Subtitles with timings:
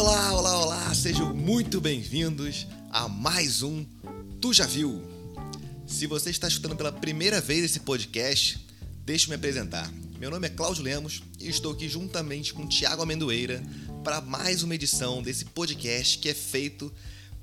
[0.00, 0.94] Olá, olá, olá!
[0.94, 3.84] Sejam muito bem-vindos a mais um
[4.40, 5.02] Tu Já Viu?
[5.88, 8.64] Se você está escutando pela primeira vez esse podcast,
[9.04, 9.92] deixe me apresentar.
[10.20, 13.60] Meu nome é Cláudio Lemos e estou aqui juntamente com Tiago Amendoeira
[14.04, 16.92] para mais uma edição desse podcast que é feito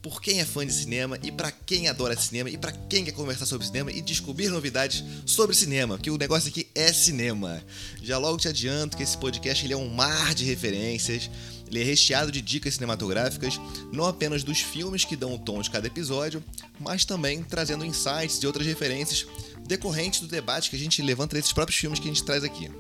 [0.06, 3.12] por quem é fã de cinema e para quem adora cinema e para quem quer
[3.12, 7.62] conversar sobre cinema e descobrir novidades sobre cinema, que o negócio aqui é cinema.
[8.02, 11.30] Já logo te adianto que esse podcast ele é um mar de referências,
[11.76, 13.60] ele é recheado de dicas cinematográficas,
[13.92, 16.42] não apenas dos filmes que dão o tom de cada episódio,
[16.80, 19.28] mas também trazendo insights e outras referências
[19.68, 22.72] decorrentes do debate que a gente levanta desses próprios filmes que a gente traz aqui.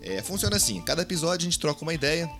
[0.00, 2.30] É, funciona assim: cada episódio a gente troca uma ideia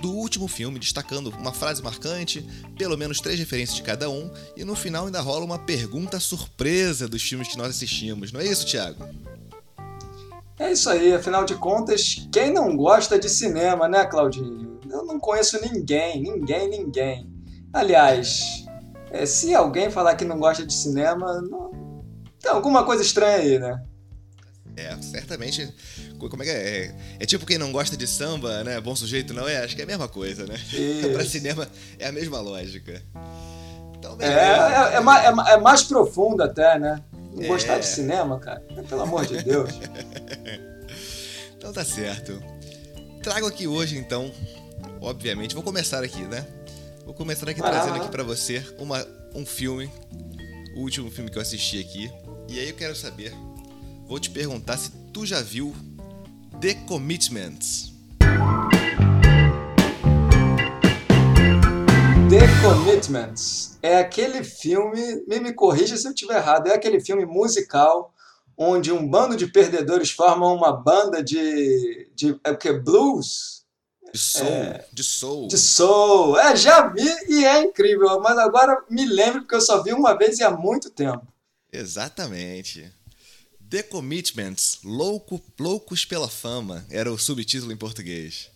[0.00, 2.46] do último filme, destacando uma frase marcante,
[2.78, 7.06] pelo menos três referências de cada um, e no final ainda rola uma pergunta surpresa
[7.06, 8.32] dos filmes que nós assistimos.
[8.32, 9.04] Não é isso, Thiago?
[10.58, 14.71] É isso aí, afinal de contas, quem não gosta de cinema, né, Claudinho?
[14.92, 17.32] Eu não conheço ninguém, ninguém, ninguém.
[17.72, 18.66] Aliás,
[19.10, 22.04] é, se alguém falar que não gosta de cinema, não...
[22.38, 23.82] tem alguma coisa estranha aí, né?
[24.76, 25.72] É, certamente.
[26.18, 26.54] Como é que é?
[26.54, 26.94] é?
[27.20, 27.26] é?
[27.26, 28.80] tipo quem não gosta de samba, né?
[28.80, 29.64] Bom sujeito, não é?
[29.64, 30.56] Acho que é a mesma coisa, né?
[31.12, 31.66] pra cinema
[31.98, 33.02] é a mesma lógica.
[33.98, 37.02] Então, é, é, é, mais, é, mais profundo até, né?
[37.34, 38.60] Não gostar de cinema, cara.
[38.88, 39.70] Pelo amor de Deus.
[41.56, 42.42] então tá certo.
[43.22, 44.32] Trago aqui hoje, então,
[45.02, 46.46] obviamente, vou começar aqui, né?
[47.04, 49.90] Vou começar aqui ah, trazendo aqui para você uma, um filme,
[50.76, 52.10] o último filme que eu assisti aqui.
[52.48, 53.32] E aí eu quero saber
[54.06, 55.74] vou te perguntar se tu já viu
[56.60, 57.92] The Commitments.
[62.28, 67.26] The Commitments é aquele filme, me, me corrija se eu estiver errado, é aquele filme
[67.26, 68.12] musical
[68.56, 73.61] onde um bando de perdedores formam uma banda de, de é o que blues,
[74.12, 75.48] de soul, é, de soul.
[75.48, 76.38] De soul.
[76.38, 80.16] É, já vi e é incrível, mas agora me lembro porque eu só vi uma
[80.16, 81.26] vez e há muito tempo.
[81.72, 82.92] Exatamente.
[83.68, 88.50] The Commitments, Louco, Loucos pela Fama, era o subtítulo em português.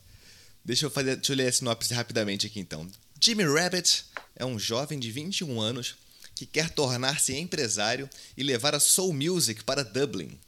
[0.63, 2.87] Deixa eu, fazer, deixa eu ler a sinopse rapidamente aqui então.
[3.19, 5.97] Jimmy Rabbit é um jovem de 21 anos
[6.35, 10.39] que quer tornar-se empresário e levar a soul music para Dublin.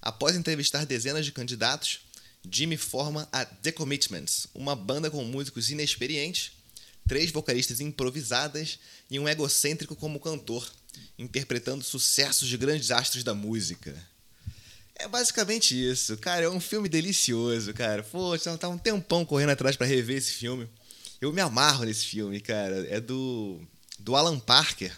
[0.00, 2.00] Após entrevistar dezenas de candidatos,
[2.50, 6.52] Jimmy forma a The Commitments, uma banda com músicos inexperientes,
[7.08, 8.78] três vocalistas improvisadas
[9.10, 10.70] e um egocêntrico como cantor
[11.18, 13.94] interpretando sucessos de grandes astros da música.
[14.96, 16.16] É basicamente isso.
[16.18, 18.02] Cara, é um filme delicioso, cara.
[18.02, 20.68] Pô, tá um tempão correndo atrás para rever esse filme.
[21.20, 22.86] Eu me amarro nesse filme, cara.
[22.88, 23.60] É do,
[23.98, 24.92] do Alan Parker.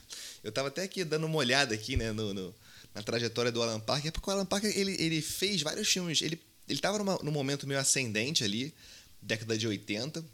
[0.45, 2.55] Eu tava até aqui dando uma olhada aqui, né, no, no
[2.95, 6.23] na trajetória do Alan Parker, porque o Alan Parker, ele, ele fez vários filmes.
[6.23, 8.75] Ele, ele tava numa, num momento meio ascendente ali,
[9.23, 10.25] década de 80.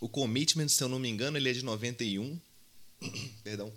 [0.00, 2.38] O Commitment, se eu não me engano, ele é de 91.
[3.44, 3.72] Perdão.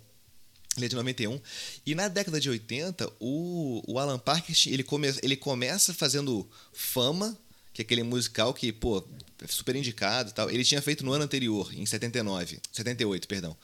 [0.76, 1.40] Ele é de 91.
[1.86, 7.38] E na década de 80, o, o Alan Parker ele, come, ele começa fazendo Fama,
[7.72, 9.04] que é aquele musical que, pô,
[9.42, 10.50] é super indicado e tal.
[10.50, 13.56] Ele tinha feito no ano anterior, em 79, 78, perdão.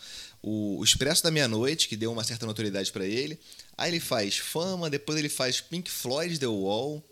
[0.42, 3.38] O, o Expresso da Meia-Noite, que deu uma certa notoriedade para ele.
[3.76, 7.02] Aí ele faz Fama, depois ele faz Pink Floyd The Wall.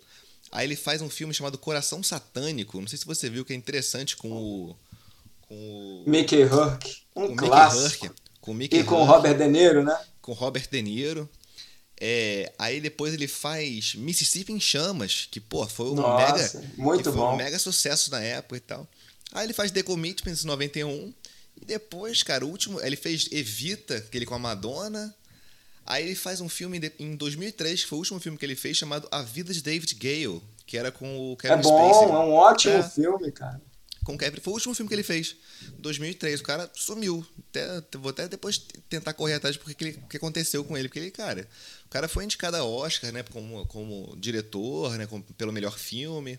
[0.50, 2.80] Aí ele faz um filme chamado Coração Satânico.
[2.80, 4.76] Não sei se você viu que é interessante com o.
[5.42, 7.02] Com o Mickey Rourke.
[7.14, 8.06] Um clássico.
[8.06, 9.98] Mickey com Mickey E com Hunt, Robert De Niro, né?
[10.22, 11.28] Com Robert De Niro.
[12.00, 17.10] É, aí depois ele faz Mississippi em Chamas, que pô, foi um Nossa, mega, muito
[17.10, 17.34] bom.
[17.34, 18.86] um mega sucesso na época e tal.
[19.32, 21.12] Aí ele faz The Commitments em 91
[21.60, 25.14] e depois, cara, o último, ele fez Evita, aquele com a Madonna.
[25.88, 28.76] Aí ele faz um filme em 2003, que foi o último filme que ele fez
[28.76, 32.08] chamado A Vida de David Gale, que era com o Kevin É bom, Spacey.
[32.10, 32.82] é um ótimo é.
[32.82, 33.68] filme, cara
[34.08, 34.40] com o Kevin.
[34.40, 35.36] Foi o último filme que ele fez,
[35.78, 36.40] 2003.
[36.40, 37.26] O cara sumiu.
[37.50, 38.56] Até, vou até depois
[38.88, 40.88] tentar correr atrás do que, que aconteceu com ele.
[40.88, 41.46] Porque ele, cara,
[41.84, 46.38] o cara foi indicado a Oscar, né, como, como diretor, né, como, pelo melhor filme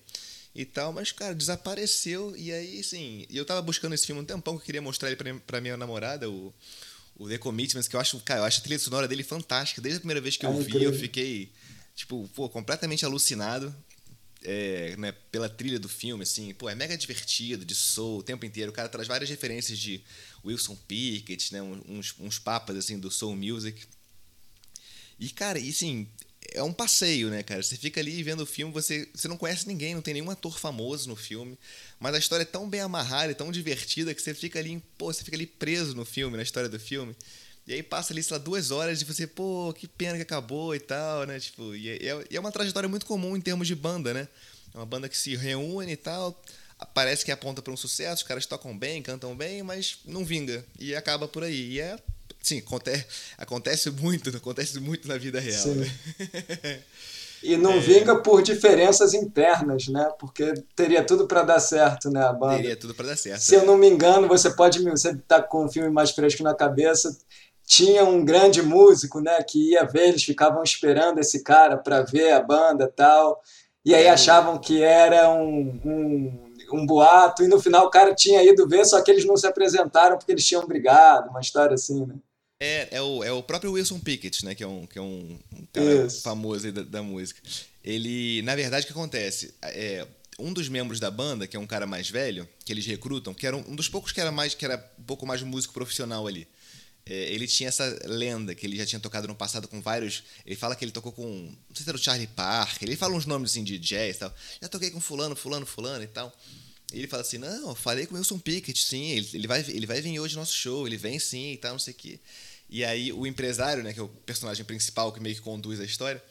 [0.56, 2.36] e tal, mas, cara, desapareceu.
[2.36, 5.16] E aí, assim, eu tava buscando esse filme um tempão que eu queria mostrar ele
[5.16, 6.52] pra, pra minha namorada, o,
[7.20, 9.82] o The Commitments, que eu acho, cara, eu acho a trilha sonora dele fantástica.
[9.82, 11.52] Desde a primeira vez que eu é vi, eu fiquei,
[11.94, 13.76] tipo, pô, completamente alucinado
[14.42, 18.46] é, né, pela trilha do filme, assim, pô, é mega divertido, de soul o tempo
[18.46, 18.72] inteiro.
[18.72, 20.02] O cara traz várias referências de
[20.46, 23.86] Wilson Pickett, né, uns, uns papas, assim, do soul music.
[25.20, 26.08] E, cara, e assim,
[26.54, 27.62] é um passeio, né, cara?
[27.62, 30.58] Você fica ali vendo o filme, você, você não conhece ninguém, não tem nenhum ator
[30.58, 31.58] famoso no filme,
[32.00, 35.12] mas a história é tão bem amarrada, e tão divertida que você fica ali, pô,
[35.12, 37.16] você fica ali preso no filme, na história do filme.
[37.68, 40.74] E aí passa ali, sei lá, duas horas e você, pô, que pena que acabou
[40.74, 41.40] e tal, né?
[41.40, 44.28] Tipo, e é, e é uma trajetória muito comum em termos de banda, né?
[44.74, 46.42] É uma banda que se reúne e tal.
[46.96, 50.66] parece que aponta para um sucesso, os caras tocam bem, cantam bem, mas não vinga.
[50.80, 51.74] E acaba por aí.
[51.74, 52.00] E é.
[52.42, 53.06] Sim, acontece,
[53.38, 55.68] acontece muito, acontece muito na vida real.
[55.68, 56.84] Né?
[57.42, 57.80] E não é...
[57.80, 60.12] vinga por diferenças internas, né?
[60.20, 62.58] Porque teria tudo para dar certo, né, a banda.
[62.58, 63.42] Teria tudo para dar certo.
[63.42, 66.54] Se eu não me engano, você pode, você tá com um filme mais fresco na
[66.54, 67.18] cabeça,
[67.66, 72.32] tinha um grande músico, né, que ia ver, eles ficavam esperando esse cara para ver
[72.32, 73.42] a banda, tal.
[73.86, 74.10] E aí é.
[74.10, 78.86] achavam que era um, um um boato, e no final o cara tinha ido ver,
[78.86, 82.14] só que eles não se apresentaram porque eles tinham brigado, uma história assim, né?
[82.62, 84.54] É, é o, é o próprio Wilson Pickett, né?
[84.54, 86.22] Que é um, que é um, um cara Isso.
[86.22, 87.42] famoso da, da, música.
[87.82, 89.54] Ele, na verdade, o que acontece?
[89.62, 90.06] É,
[90.38, 93.48] um dos membros da banda, que é um cara mais velho, que eles recrutam, que
[93.48, 96.28] era um, um dos poucos que era mais que era um pouco mais músico profissional
[96.28, 96.46] ali.
[97.06, 100.24] É, ele tinha essa lenda que ele já tinha tocado no passado com vários.
[100.46, 101.26] Ele fala que ele tocou com.
[101.26, 102.88] Não sei se era o Charlie Parker.
[102.88, 104.36] Ele fala uns nomes assim de jazz e tal.
[104.62, 106.32] Já toquei com fulano, fulano, fulano e tal.
[106.92, 109.10] Ele fala assim: Não, falei com o Wilson Pickett, sim.
[109.12, 111.74] Ele, ele, vai, ele vai vir hoje no nosso show, ele vem sim e tal,
[111.74, 112.20] não sei o quê.
[112.70, 115.86] E aí o empresário, né, que é o personagem principal que meio que conduz a
[115.86, 116.24] história,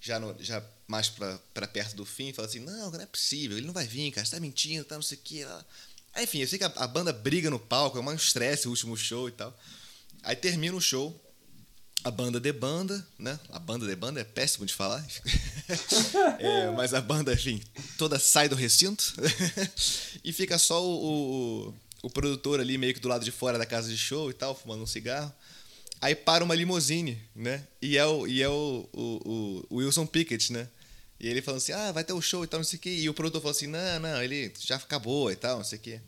[0.00, 3.66] já, no, já mais para perto do fim, fala assim: Não, não é possível, ele
[3.66, 5.46] não vai vir, cara, você tá mentindo, tá, não sei o quê.
[6.16, 8.96] Enfim, eu sei que a, a banda briga no palco, é um estresse o último
[8.96, 9.56] show e tal.
[10.22, 11.18] Aí termina o show,
[12.08, 13.38] a banda de banda, né?
[13.50, 15.06] A banda de banda é péssimo de falar.
[16.40, 17.62] é, mas a banda, enfim,
[17.98, 19.12] toda sai do recinto
[20.24, 21.74] e fica só o, o,
[22.04, 24.54] o, produtor ali meio que do lado de fora da casa de show e tal,
[24.54, 25.30] fumando um cigarro.
[26.00, 27.62] Aí para uma limousine, né?
[27.82, 30.66] E é o, e é o, o, o Wilson Pickett, né?
[31.20, 32.80] E ele falando assim, ah, vai ter o um show e tal, não sei o
[32.80, 32.90] quê.
[32.90, 35.82] E o produtor falou assim, não, não, ele já acabou e tal, não sei o
[35.82, 36.00] quê.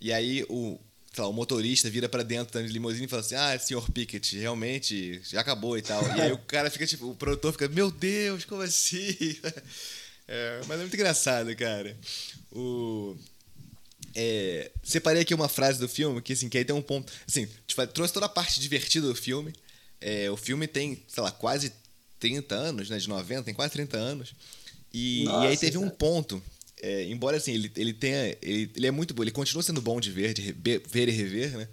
[0.00, 0.80] E aí o,
[1.12, 4.38] sei lá, o motorista vira para dentro da limusine e fala assim: Ah, senhor Pickett,
[4.38, 6.02] realmente já acabou e tal.
[6.16, 9.16] E aí o cara fica tipo, o produtor fica: Meu Deus, como assim?
[10.30, 11.96] É, mas é muito engraçado, cara.
[12.52, 13.16] O.
[14.14, 17.10] É, separei aqui uma frase do filme que, assim, que aí tem um ponto.
[17.26, 17.48] Assim,
[17.94, 19.54] trouxe toda a parte divertida do filme.
[19.98, 21.72] É, o filme tem, sei lá, quase
[22.20, 22.98] 30 anos, né?
[22.98, 24.34] De 90, tem quase 30 anos.
[24.92, 26.42] E, Nossa, e aí teve um ponto
[26.82, 28.36] é, embora assim, ele, ele tenha.
[28.42, 31.56] Ele, ele é muito bom, ele continua sendo bom de ver, de ver e rever,
[31.56, 31.68] né?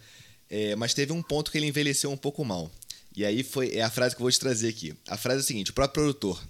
[0.50, 2.72] É, mas teve um ponto que ele envelheceu um pouco mal.
[3.16, 4.94] E aí foi é a frase que eu vou te trazer aqui.
[5.08, 6.44] A frase é a seguinte: o próprio produtor,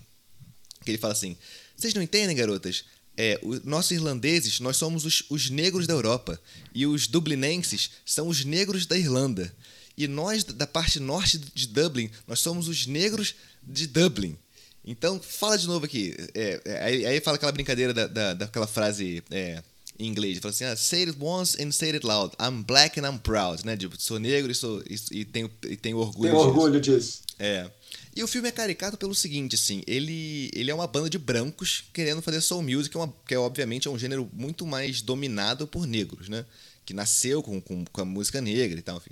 [0.83, 1.37] que ele fala assim:
[1.75, 2.85] Vocês não entendem, garotas?
[3.17, 6.41] É, os nossos irlandeses, nós somos os, os negros da Europa.
[6.73, 9.53] E os dublinenses são os negros da Irlanda.
[9.97, 14.37] E nós, da parte norte de Dublin, nós somos os negros de Dublin.
[14.85, 16.15] Então, fala de novo aqui.
[16.33, 19.63] É, é, aí, aí, fala aquela brincadeira da, da, daquela frase é,
[19.97, 20.37] em inglês.
[20.37, 22.35] Fala assim, ah, say it once and say it loud.
[22.39, 23.75] I'm black and I'm proud, né?
[23.75, 27.21] Tipo, sou negro e, sou, e, e, tenho, e tenho orgulho Tenho orgulho disso.
[27.39, 27.69] É.
[28.15, 31.83] E o filme é caricato pelo seguinte, assim, ele, ele é uma banda de brancos
[31.91, 35.01] querendo fazer soul music, que é, uma, que é obviamente é um gênero muito mais
[35.01, 36.45] dominado por negros, né?
[36.85, 39.11] Que nasceu com, com, com a música negra e tal, enfim.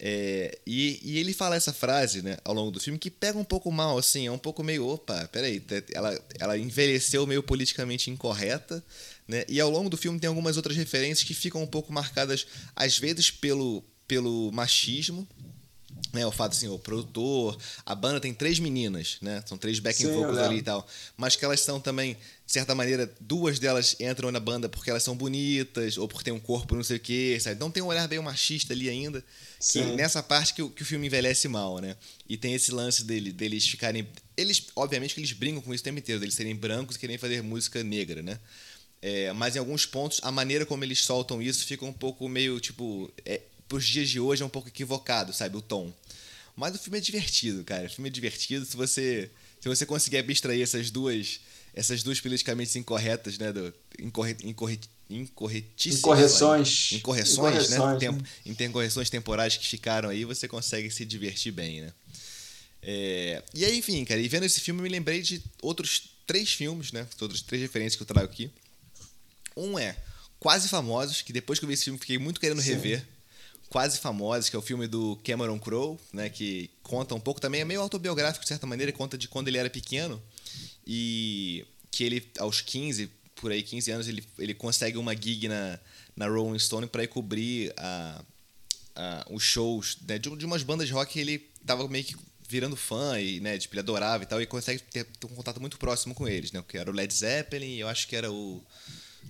[0.00, 3.44] É, e, e, ele fala essa frase, né, ao longo do filme, que pega um
[3.44, 5.60] pouco mal, assim, é um pouco meio, opa, peraí,
[5.92, 8.84] ela, ela envelheceu meio politicamente incorreta,
[9.26, 12.46] né, e ao longo do filme tem algumas outras referências que ficam um pouco marcadas,
[12.76, 15.26] às vezes, pelo, pelo machismo,
[16.12, 19.42] né, o fato assim, o produtor, a banda tem três meninas, né?
[19.46, 20.86] São três backing Sim, vocals ali e tal.
[21.16, 22.14] Mas que elas são também,
[22.46, 26.32] de certa maneira, duas delas entram na banda porque elas são bonitas, ou porque tem
[26.32, 27.60] um corpo não sei o quê, sabe?
[27.60, 29.22] Não tem um olhar bem machista ali ainda.
[29.70, 31.96] Que nessa parte que o, que o filme envelhece mal, né?
[32.28, 34.08] E tem esse lance dele, deles ficarem.
[34.36, 37.18] Eles, obviamente, que eles brincam com isso o tempo inteiro, deles serem brancos e querem
[37.18, 38.38] fazer música negra, né?
[39.00, 42.58] É, mas em alguns pontos, a maneira como eles soltam isso fica um pouco meio,
[42.58, 43.12] tipo.
[43.24, 45.56] É, pros dias de hoje é um pouco equivocado, sabe?
[45.56, 45.92] O tom.
[46.56, 47.86] Mas o filme é divertido, cara.
[47.86, 49.30] O filme é divertido se você.
[49.60, 51.40] Se você conseguir abstrair essas duas.
[51.74, 53.52] Essas duas politicamente incorretas, né?
[53.52, 55.98] Do, incorre, incorre, incorretíssimas.
[56.00, 56.92] Incorreções.
[56.92, 57.76] Incorreções, né?
[58.00, 58.28] Tempo, né?
[58.46, 61.92] Intercorreções temporais que ficaram aí, você consegue se divertir bem, né?
[62.82, 66.52] É, e aí, enfim, cara, e vendo esse filme, eu me lembrei de outros três
[66.52, 67.06] filmes, né?
[67.20, 68.50] Outros três referências que eu trago aqui.
[69.56, 69.96] Um é
[70.38, 72.74] Quase Famosos, que depois que eu vi esse filme fiquei muito querendo Sim.
[72.74, 73.06] rever.
[73.68, 76.28] Quase Famosos, que é o filme do Cameron Crowe, né?
[76.30, 79.58] Que conta um pouco também, é meio autobiográfico de certa maneira, conta de quando ele
[79.58, 80.22] era pequeno
[80.86, 85.78] e que ele, aos 15, por aí 15 anos, ele, ele consegue uma gig na,
[86.16, 88.24] na Rolling Stone para ir cobrir a,
[88.96, 92.16] a, os shows né, de, de umas bandas de rock que ele tava meio que
[92.48, 95.60] virando fã e, né, tipo, ele adorava e tal, e consegue ter, ter, um contato
[95.60, 96.64] muito próximo com eles, né?
[96.66, 98.64] Que era o Led Zeppelin, eu acho que era o.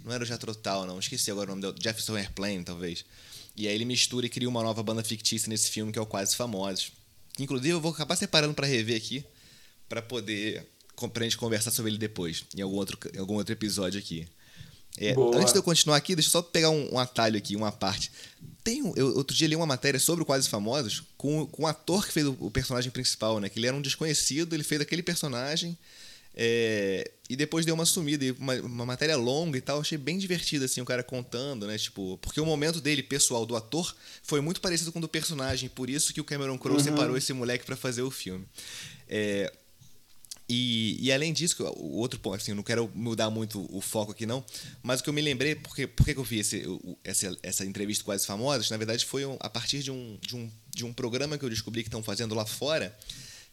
[0.04, 3.04] Não era o Jethro Tull, não, esqueci agora o nome dele, Jefferson Airplane, talvez.
[3.58, 6.06] E aí ele mistura e cria uma nova banda fictícia nesse filme que é o
[6.06, 6.92] Quase Famosos.
[7.40, 9.24] Inclusive eu vou acabar separando para rever aqui,
[9.88, 10.64] para poder
[11.12, 14.26] pra gente conversar sobre ele depois, em algum outro, em algum outro episódio aqui.
[14.96, 17.70] É, antes de eu continuar aqui, deixa eu só pegar um, um atalho aqui, uma
[17.70, 18.10] parte.
[18.64, 21.66] Tem um, eu, outro dia li uma matéria sobre o Quase Famosos com, com o
[21.66, 23.48] ator que fez o, o, personagem principal, né?
[23.48, 25.78] Que ele era um desconhecido, ele fez aquele personagem
[26.40, 29.80] é, e depois deu uma sumida, uma, uma, matéria longa e tal.
[29.80, 31.76] Achei bem divertido, assim, o cara contando, né?
[31.76, 33.92] Tipo, porque o momento dele, pessoal, do ator,
[34.22, 35.68] foi muito parecido com o do personagem.
[35.68, 36.84] Por isso que o Cameron Crowe uhum.
[36.84, 38.46] separou esse moleque para fazer o filme.
[39.08, 39.52] É,
[40.48, 44.12] e, e, além disso, o outro ponto, assim, eu não quero mudar muito o foco
[44.12, 44.42] aqui não,
[44.80, 46.62] mas o que eu me lembrei, porque, porque que eu vi esse,
[47.02, 50.84] essa, essa entrevista quase famosa, na verdade foi a partir de um, de, um, de
[50.86, 52.96] um programa que eu descobri que estão fazendo lá fora,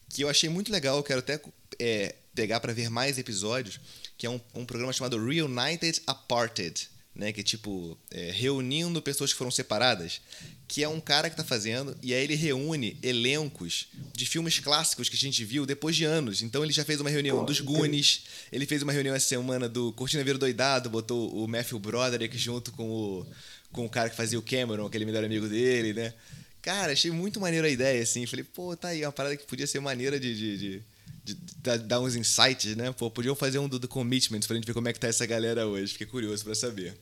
[0.07, 1.41] que eu achei muito legal, eu quero até
[1.77, 3.79] é, pegar para ver mais episódios,
[4.17, 9.31] que é um, um programa chamado Reunited Aparted, né, que é tipo é, reunindo pessoas
[9.31, 10.21] que foram separadas,
[10.67, 15.07] que é um cara que tá fazendo e aí ele reúne elencos de filmes clássicos
[15.07, 16.41] que a gente viu depois de anos.
[16.41, 19.93] Então ele já fez uma reunião dos Goonies, ele fez uma reunião essa semana do
[19.93, 23.25] Cortina Vira Doidado, botou o Matthew Broderick junto com o
[23.71, 26.13] com o cara que fazia o Cameron, aquele melhor amigo dele, né?
[26.61, 28.25] Cara, achei muito maneiro a ideia, assim.
[28.25, 30.81] Falei, pô, tá aí, uma parada que podia ser maneira de, de, de
[31.25, 32.91] de, de, dar uns insights, né?
[32.91, 35.25] Pô, podiam fazer um do, do Commitments pra gente ver como é que tá essa
[35.25, 35.94] galera hoje.
[35.94, 36.96] Fiquei curioso para saber.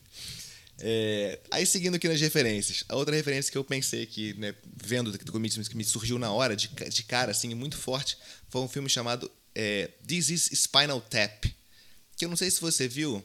[0.80, 5.12] É, aí seguindo aqui nas referências, a outra referência que eu pensei que, né, vendo
[5.12, 8.68] do Commitments, que me surgiu na hora, de, de cara, assim, muito forte, foi um
[8.68, 11.44] filme chamado é, This is Spinal Tap.
[12.16, 13.22] Que eu não sei se você viu.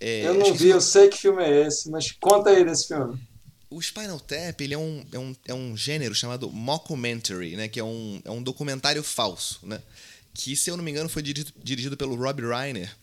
[0.00, 3.18] É, eu não vi, eu sei que filme é esse, mas conta aí desse filme.
[3.70, 7.80] O Spinal Tap ele é, um, é, um, é um gênero chamado mockumentary, né, que
[7.80, 9.80] é um, é um documentário falso, né?
[10.34, 12.94] Que, se eu não me engano, foi dirigido, dirigido pelo Rob Reiner.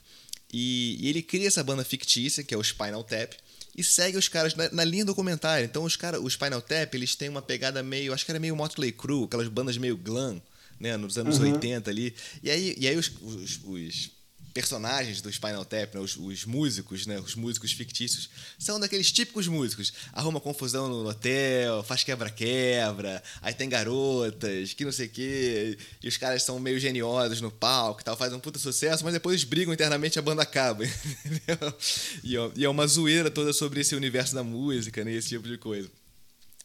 [0.53, 3.33] E, e, ele cria essa banda fictícia, que é o Spinal Tap,
[3.75, 5.63] e segue os caras na, na linha documentária.
[5.63, 8.13] Então, os cara, o Spinal Tap, eles têm uma pegada meio.
[8.13, 10.41] Acho que era meio Motley Crue, aquelas bandas meio glam,
[10.77, 11.53] né, nos anos uhum.
[11.53, 12.13] 80 ali.
[12.43, 14.11] E aí, e aí os, os, os
[14.53, 19.47] personagens do Spinal Tap, né, os, os, músicos, né, os músicos fictícios, são daqueles típicos
[19.47, 19.93] músicos.
[20.13, 26.07] Arruma confusão no hotel, faz quebra-quebra, aí tem garotas, que não sei o quê, e
[26.07, 29.43] os caras são meio geniosos no palco e tal, fazem um puta sucesso, mas depois
[29.43, 30.83] brigam internamente e a banda acaba,
[31.25, 31.73] entendeu?
[32.23, 35.89] E, é uma zoeira toda sobre esse universo da música, né, esse tipo de coisa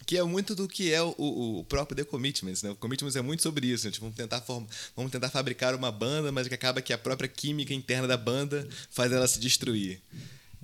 [0.07, 2.71] que é muito do que é o, o, próprio The Commitments, né?
[2.71, 3.91] O Commitments é muito sobre isso, né?
[3.91, 4.65] Tipo, vamos tentar form...
[4.95, 8.67] vamos tentar fabricar uma banda, mas que acaba que a própria química interna da banda
[8.89, 10.01] faz ela se destruir.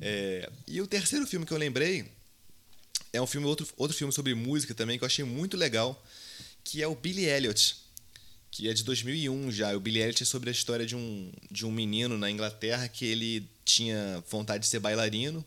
[0.01, 0.49] É...
[0.69, 2.09] E o terceiro filme que eu lembrei
[3.13, 6.01] é um filme outro, outro filme sobre música também que eu achei muito legal,
[6.63, 7.77] que é o Billy Elliot,
[8.49, 9.77] que é de 2001 já.
[9.77, 13.05] O Billy Elliot é sobre a história de um, de um menino na Inglaterra que
[13.05, 15.45] ele tinha vontade de ser bailarino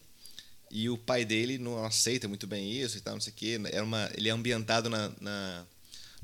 [0.75, 3.58] e o pai dele não aceita muito bem isso e tal, não sei o quê.
[3.72, 5.65] Era uma, ele é ambientado na, na,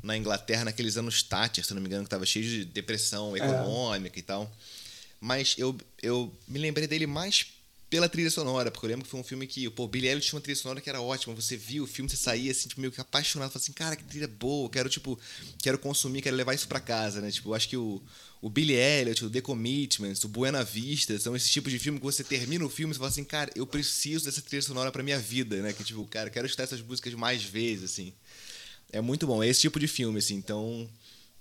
[0.04, 3.40] na Inglaterra naqueles anos Thatcher, se não me engano, que estava cheio de depressão é.
[3.40, 4.20] econômica é.
[4.20, 4.52] e tal.
[5.22, 7.48] Mas eu, eu me lembrei dele mais
[7.90, 10.38] pela trilha sonora, porque eu lembro que foi um filme que, pô, Billy Elliot tinha
[10.38, 12.92] uma trilha sonora que era ótima, você viu o filme, você saía assim, tipo, meio
[12.92, 15.18] que apaixonado, falava assim, cara, que trilha boa, quero, tipo,
[15.62, 18.02] quero consumir, quero levar isso para casa, né, tipo, eu acho que o,
[18.42, 22.04] o Billy Elliot, o The Commitments, o Buena Vista, são esses tipos de filme que
[22.04, 25.20] você termina o filme e fala assim, cara, eu preciso dessa trilha sonora pra minha
[25.20, 28.14] vida, né, que, tipo, cara, quero escutar essas músicas mais vezes, assim,
[28.92, 30.90] é muito bom, é esse tipo de filme, assim, então,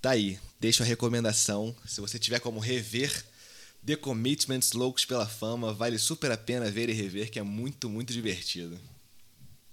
[0.02, 3.25] tá aí, deixo a recomendação, se você tiver como rever
[3.85, 5.73] The Commitments Loucos pela Fama.
[5.73, 8.78] Vale super a pena ver e rever, que é muito, muito divertido.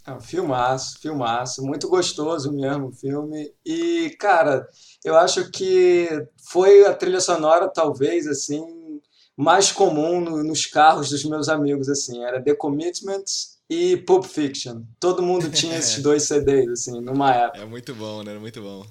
[0.08, 1.62] É filmaço, filmaço.
[1.62, 3.54] Muito gostoso mesmo o filme.
[3.66, 4.66] E, cara,
[5.04, 6.08] eu acho que
[6.50, 9.02] foi a trilha sonora, talvez, assim,
[9.36, 12.24] mais comum no, nos carros dos meus amigos, assim.
[12.24, 14.84] Era The Commitments e Pulp Fiction.
[14.98, 17.60] Todo mundo tinha esses dois CDs, assim, numa época.
[17.60, 18.38] É muito bom, né?
[18.38, 18.86] Muito bom.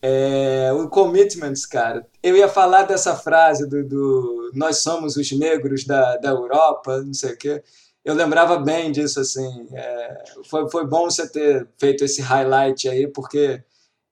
[0.00, 2.06] É, o Commitments, cara.
[2.22, 7.12] Eu ia falar dessa frase do, do nós somos os negros da, da Europa, não
[7.12, 7.62] sei o quê.
[8.06, 9.66] Eu lembrava bem disso, assim.
[9.72, 13.60] É, foi, foi bom você ter feito esse highlight aí, porque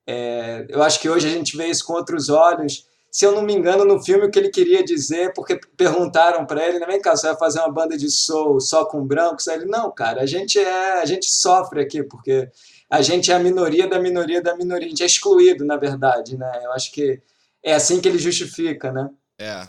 [0.05, 2.85] é, eu acho que hoje a gente vê isso com outros olhos.
[3.09, 6.67] Se eu não me engano, no filme o que ele queria dizer, porque perguntaram para
[6.67, 9.47] ele, vem cá, você vai fazer uma banda de soul só com brancos?
[9.47, 12.49] Aí ele, não, cara, a gente é, a gente sofre aqui, porque
[12.89, 16.37] a gente é a minoria da minoria da minoria, a gente é excluído, na verdade,
[16.37, 16.51] né?
[16.65, 17.21] Eu acho que
[17.63, 19.09] é assim que ele justifica, né?
[19.39, 19.65] É.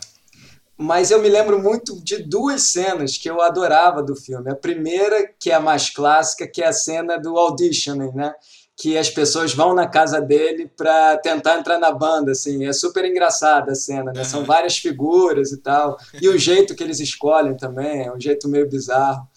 [0.77, 4.51] Mas eu me lembro muito de duas cenas que eu adorava do filme.
[4.51, 8.31] A primeira, que é a mais clássica, que é a cena do auditioning, né?
[8.75, 12.63] Que as pessoas vão na casa dele para tentar entrar na banda, assim.
[12.63, 14.23] É super engraçada a cena, né?
[14.23, 15.97] São várias figuras e tal.
[16.21, 19.27] E o jeito que eles escolhem também é um jeito meio bizarro.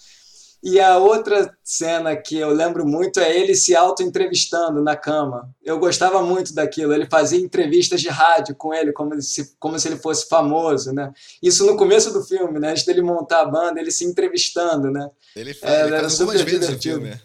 [0.63, 5.49] E a outra cena que eu lembro muito é ele se auto-entrevistando na cama.
[5.65, 6.93] Eu gostava muito daquilo.
[6.93, 11.13] Ele fazia entrevistas de rádio com ele, como se, como se ele fosse famoso, né?
[11.43, 12.73] Isso no começo do filme, né?
[12.73, 15.09] Antes dele montar a banda, ele se entrevistando, né?
[15.35, 17.21] Ele faz, é, ele faz algumas vezes no filme.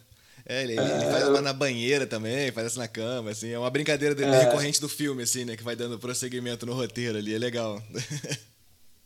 [0.48, 3.50] É, ele, ele é, faz uma na banheira também, faz essa na cama, assim.
[3.50, 4.44] É uma brincadeira dele, é.
[4.46, 5.58] recorrente do filme, assim, né?
[5.58, 7.36] Que vai dando prosseguimento no roteiro ali.
[7.36, 7.82] É legal.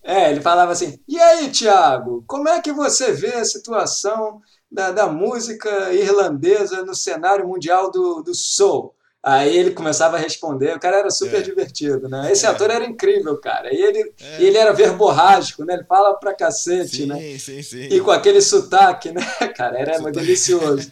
[0.03, 4.41] É, ele falava assim: e aí, Tiago, como é que você vê a situação
[4.71, 8.95] da, da música irlandesa no cenário mundial do, do soul?
[9.21, 11.43] Aí ele começava a responder, o cara era super é.
[11.43, 12.31] divertido, né?
[12.31, 12.49] Esse é.
[12.49, 13.73] ator era incrível, cara.
[13.73, 14.41] E ele, é.
[14.41, 15.73] ele era verborrágico, né?
[15.73, 17.37] Ele fala pra cacete, sim, né?
[17.37, 19.21] Sim, sim, E com aquele sotaque, né?
[19.57, 20.19] Cara, era sotaque.
[20.19, 20.89] delicioso.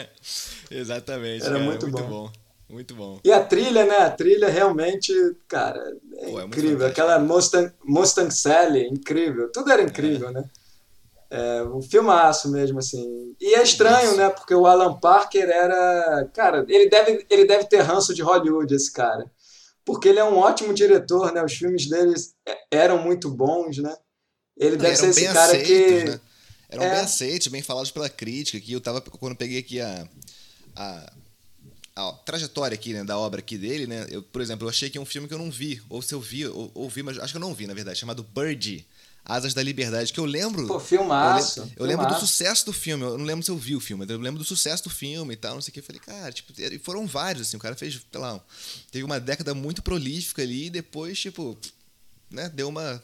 [0.70, 1.44] Exatamente.
[1.44, 2.08] Era cara, muito, muito bom.
[2.08, 2.32] bom.
[2.70, 3.20] Muito bom.
[3.24, 3.96] E a trilha, né?
[3.96, 5.12] A trilha realmente,
[5.48, 6.86] cara, é Pô, é incrível.
[6.86, 9.50] Aquela Mustang, Mustang Sally, incrível.
[9.52, 10.32] Tudo era incrível, é.
[10.32, 10.44] né?
[11.32, 13.34] É, um filmaço mesmo, assim.
[13.40, 14.16] E é estranho, Nossa.
[14.16, 14.30] né?
[14.30, 16.28] Porque o Alan Parker era.
[16.32, 19.30] Cara, ele deve, ele deve ter ranço de Hollywood, esse cara.
[19.84, 21.42] Porque ele é um ótimo diretor, né?
[21.44, 22.14] Os filmes dele
[22.70, 23.96] eram muito bons, né?
[24.56, 26.04] Ele Não, deve ser esse cara aceitos, que.
[26.04, 26.20] Né?
[26.68, 26.90] Eram é...
[26.90, 28.60] bem aceitos, bem falados pela crítica.
[28.60, 29.00] Que eu tava.
[29.00, 30.08] Quando eu peguei aqui a.
[30.76, 31.12] a
[32.08, 34.06] a trajetória aqui, né, da obra aqui dele, né?
[34.10, 36.14] Eu, por exemplo, eu achei que é um filme que eu não vi, ou se
[36.14, 38.86] eu vi, ou, ou vi, mas acho que eu não vi, na verdade, chamado Birdie.
[39.24, 40.66] Asas da Liberdade, que eu lembro.
[40.66, 41.60] Pô, filmaço.
[41.60, 43.04] Eu, lembro, eu lembro do sucesso do filme.
[43.04, 45.34] Eu não lembro se eu vi o filme, mas eu lembro do sucesso do filme
[45.34, 45.80] e tal, não sei o que.
[45.80, 47.56] Eu falei, cara, tipo, e foram vários, assim.
[47.56, 48.40] O cara fez, sei lá,
[48.90, 51.56] teve uma década muito prolífica ali e depois, tipo,
[52.30, 53.02] né, deu uma.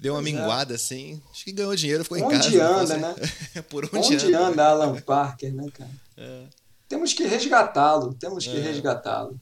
[0.00, 0.36] Deu uma pois é.
[0.36, 0.76] minguada, é.
[0.76, 1.22] assim.
[1.30, 2.48] Acho que ganhou dinheiro, ficou onde em casa.
[2.48, 2.96] Onde anda,
[3.54, 3.62] né?
[3.62, 4.46] Por onde, onde anda?
[4.46, 5.90] anda Alan Parker, né, cara?
[6.16, 6.44] É.
[6.88, 8.60] Temos que resgatá-lo, temos que é.
[8.60, 9.40] resgatá-lo.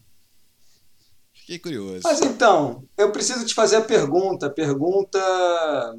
[1.32, 2.00] Fiquei curioso.
[2.04, 5.18] Mas então, eu preciso te fazer a pergunta, pergunta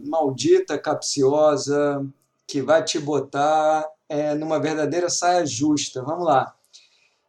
[0.03, 2.03] maldita, capciosa,
[2.47, 6.01] que vai te botar é, numa verdadeira saia justa.
[6.01, 6.55] Vamos lá.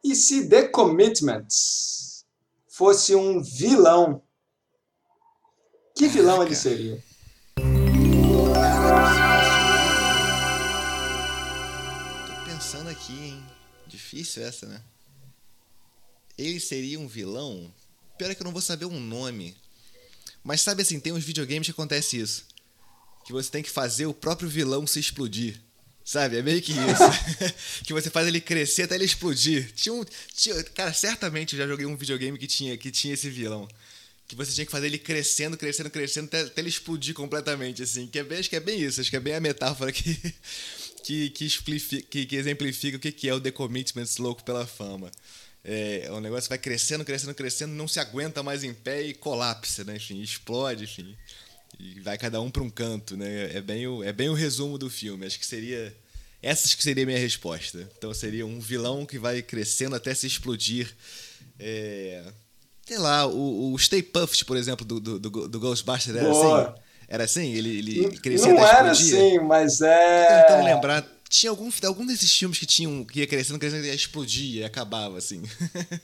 [0.02, 2.25] E se The Commitments
[2.68, 4.23] fosse um vilão,
[5.94, 7.02] que vilão ele seria?
[12.26, 13.56] Tô pensando aqui, hein?
[13.97, 14.83] Difícil essa, né?
[16.37, 17.73] Ele seria um vilão?
[18.18, 19.57] Pior é que eu não vou saber um nome.
[20.44, 22.44] Mas sabe assim, tem uns videogames que acontece isso.
[23.25, 25.59] Que você tem que fazer o próprio vilão se explodir.
[26.05, 26.37] Sabe?
[26.37, 27.05] É meio que isso.
[27.85, 29.73] que você faz ele crescer até ele explodir.
[29.73, 30.05] Tinha um.
[30.35, 33.66] Tinha, cara, certamente eu já joguei um videogame que tinha, que tinha esse vilão.
[34.27, 38.07] Que você tinha que fazer ele crescendo, crescendo, crescendo, até, até ele explodir completamente, assim.
[38.07, 39.01] Que é bem, acho que é bem isso.
[39.01, 40.15] Acho que é bem a metáfora que,
[41.05, 45.11] que, que, que, que exemplifica o que é o The Commitments louco pela fama.
[45.69, 49.83] É, o negócio vai crescendo, crescendo, crescendo, não se aguenta mais em pé e colapsa,
[49.83, 49.97] né?
[49.97, 51.17] Enfim, explode, enfim.
[51.79, 53.53] E vai cada um para um canto, né?
[53.53, 55.27] É bem, o, é bem o resumo do filme.
[55.27, 55.93] Acho que seria.
[56.41, 57.89] Essa que seria a minha resposta.
[57.99, 60.95] Então seria um vilão que vai crescendo até se explodir.
[61.59, 62.23] É,
[62.87, 66.62] sei lá, o, o Stay Puft, por exemplo, do, do, do, do Ghostbusters era Boa.
[66.62, 66.81] assim.
[67.09, 67.53] Era assim?
[67.53, 70.27] Ele, ele crescia Não era assim, mas é.
[70.27, 73.88] Tô tentando lembrar tinha algum, algum desses filmes que tinham que ia crescendo, crescendo e
[73.88, 75.42] ia explodir e acabava, assim.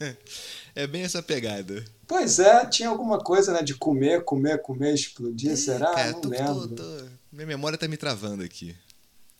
[0.75, 1.85] é bem essa pegada.
[2.07, 5.93] Pois é, tinha alguma coisa, né, de comer, comer, comer, explodir, é, será?
[5.93, 6.69] Cara, Não tô, lembro.
[6.69, 7.05] Tô, tô...
[7.31, 8.75] Minha memória tá me travando aqui.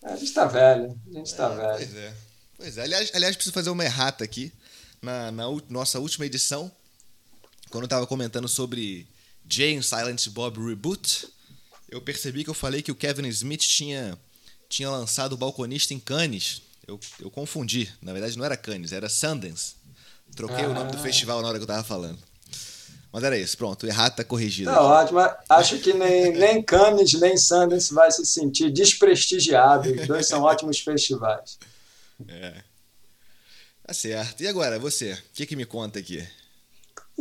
[0.03, 1.77] É, a gente tá velho, a gente tá é, velho.
[1.77, 2.15] Pois é.
[2.57, 2.83] Pois é.
[2.83, 4.53] Aliás, aliás, preciso fazer uma errata aqui.
[5.01, 6.71] Na, na nossa última edição,
[7.73, 9.09] quando eu tava comentando sobre
[9.49, 11.27] Jane Silent Bob Reboot,
[11.89, 14.17] eu percebi que eu falei que o Kevin Smith tinha
[14.69, 16.63] tinha lançado o Balconista em Cannes.
[16.87, 17.91] Eu, eu confundi.
[18.01, 19.75] Na verdade, não era Cannes, era Sundance.
[20.35, 20.69] Troquei ah.
[20.69, 21.01] o nome do ah.
[21.01, 22.19] festival na hora que eu tava falando.
[23.11, 23.87] Mas era isso, pronto.
[23.87, 24.71] Errado tá corrigido.
[24.71, 25.21] Tá ótimo.
[25.49, 29.93] Acho que nem, nem Cannes nem Sundance vai se sentir desprestigiado.
[29.93, 31.59] Os dois são ótimos festivais.
[32.27, 32.63] É.
[33.87, 34.43] Tá certo.
[34.43, 35.13] E agora, você?
[35.13, 36.27] O que, que me conta aqui?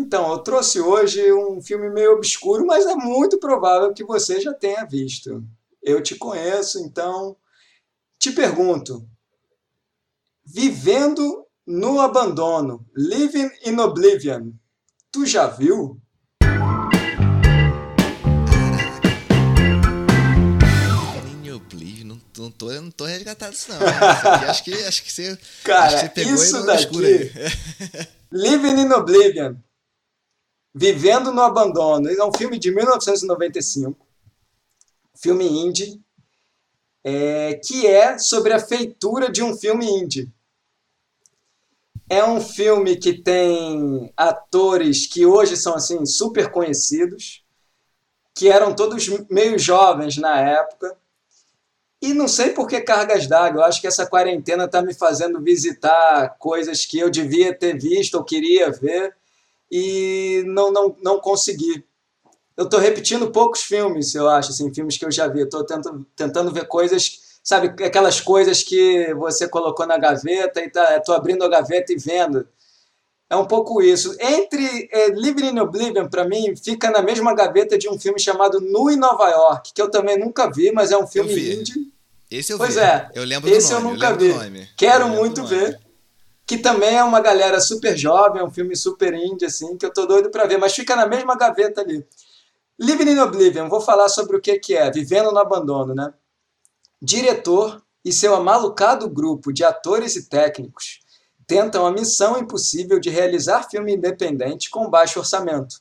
[0.02, 4.52] Então, eu trouxe hoje um filme meio obscuro, mas é muito provável que você já
[4.52, 5.44] tenha visto.
[5.82, 7.38] Eu te conheço, então
[8.18, 9.08] te pergunto:
[10.44, 14.52] Vivendo no abandono, Living in Oblivion,
[15.12, 16.02] tu já viu?
[22.38, 23.78] Não, tô, não tô resgatado isso não.
[23.78, 27.32] Aqui, acho, que, acho que você, Cara, acho que você pegou isso daqui,
[28.32, 29.56] Living in Oblivion,
[30.74, 32.10] Vivendo no Abandono.
[32.10, 34.08] É um filme de 1995,
[35.14, 36.02] filme indie,
[37.04, 40.32] é, que é sobre a feitura de um filme indie.
[42.10, 47.44] É um filme que tem atores que hoje são assim super conhecidos,
[48.34, 50.98] que eram todos meio jovens na época.
[52.02, 53.62] E não sei por que cargas d'água.
[53.62, 58.16] Eu acho que essa quarentena está me fazendo visitar coisas que eu devia ter visto
[58.16, 59.16] ou queria ver
[59.72, 61.84] e não, não, não consegui.
[62.58, 65.42] Eu estou repetindo poucos filmes, eu acho, assim, filmes que eu já vi.
[65.42, 70.98] Estou tentando, tentando ver coisas, sabe, aquelas coisas que você colocou na gaveta e tá,
[70.98, 72.46] estou abrindo a gaveta e vendo.
[73.30, 74.14] É um pouco isso.
[74.20, 78.60] Entre é, Living in Oblivion, para mim, fica na mesma gaveta de um filme chamado
[78.60, 81.90] Nu em Nova York, que eu também nunca vi, mas é um filme indie.
[82.30, 82.82] Esse eu pois vi.
[82.82, 83.10] é.
[83.16, 83.88] Eu lembro Esse do nome.
[83.88, 84.70] eu nunca vi.
[84.76, 85.80] Quero muito ver.
[86.52, 89.94] Que também é uma galera super jovem, é um filme super indie, assim, que eu
[89.94, 92.06] tô doido para ver, mas fica na mesma gaveta ali.
[92.78, 96.14] Living in Oblivion, vou falar sobre o que, que é, Vivendo no Abandono, né?
[97.02, 101.00] Diretor e seu amalucado grupo de atores e técnicos
[101.48, 105.78] tentam a missão impossível de realizar filme independente com baixo orçamento.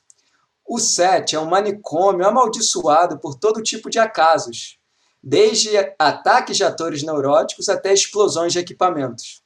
[0.64, 4.78] O set é um manicômio amaldiçoado por todo tipo de acasos,
[5.20, 9.39] desde ataques de atores neuróticos até explosões de equipamentos.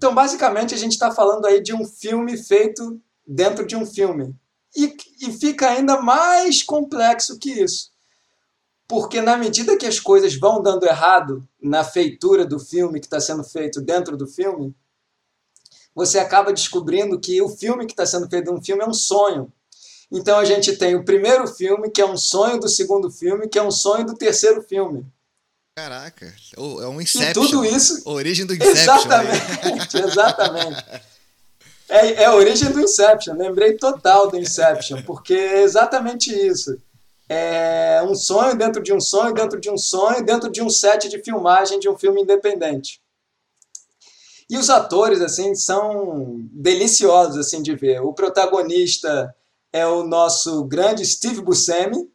[0.00, 4.34] Então, basicamente, a gente está falando aí de um filme feito dentro de um filme.
[4.74, 7.90] E, e fica ainda mais complexo que isso.
[8.88, 13.20] Porque, na medida que as coisas vão dando errado na feitura do filme que está
[13.20, 14.74] sendo feito dentro do filme,
[15.94, 19.52] você acaba descobrindo que o filme que está sendo feito um filme é um sonho.
[20.10, 23.58] Então a gente tem o primeiro filme, que é um sonho do segundo filme, que
[23.58, 25.04] é um sonho do terceiro filme.
[25.80, 27.30] Caraca, é um Inception.
[27.30, 28.02] E tudo isso.
[28.04, 28.82] Origem do Inception.
[28.82, 30.84] Exatamente, exatamente.
[31.88, 33.34] É, é a origem do Inception.
[33.34, 36.76] Lembrei total do Inception, porque é exatamente isso.
[37.26, 41.08] É um sonho dentro de um sonho, dentro de um sonho, dentro de um set
[41.08, 43.00] de filmagem de um filme independente.
[44.50, 48.02] E os atores, assim, são deliciosos, assim, de ver.
[48.02, 49.34] O protagonista
[49.72, 52.10] é o nosso grande Steve Buscemi.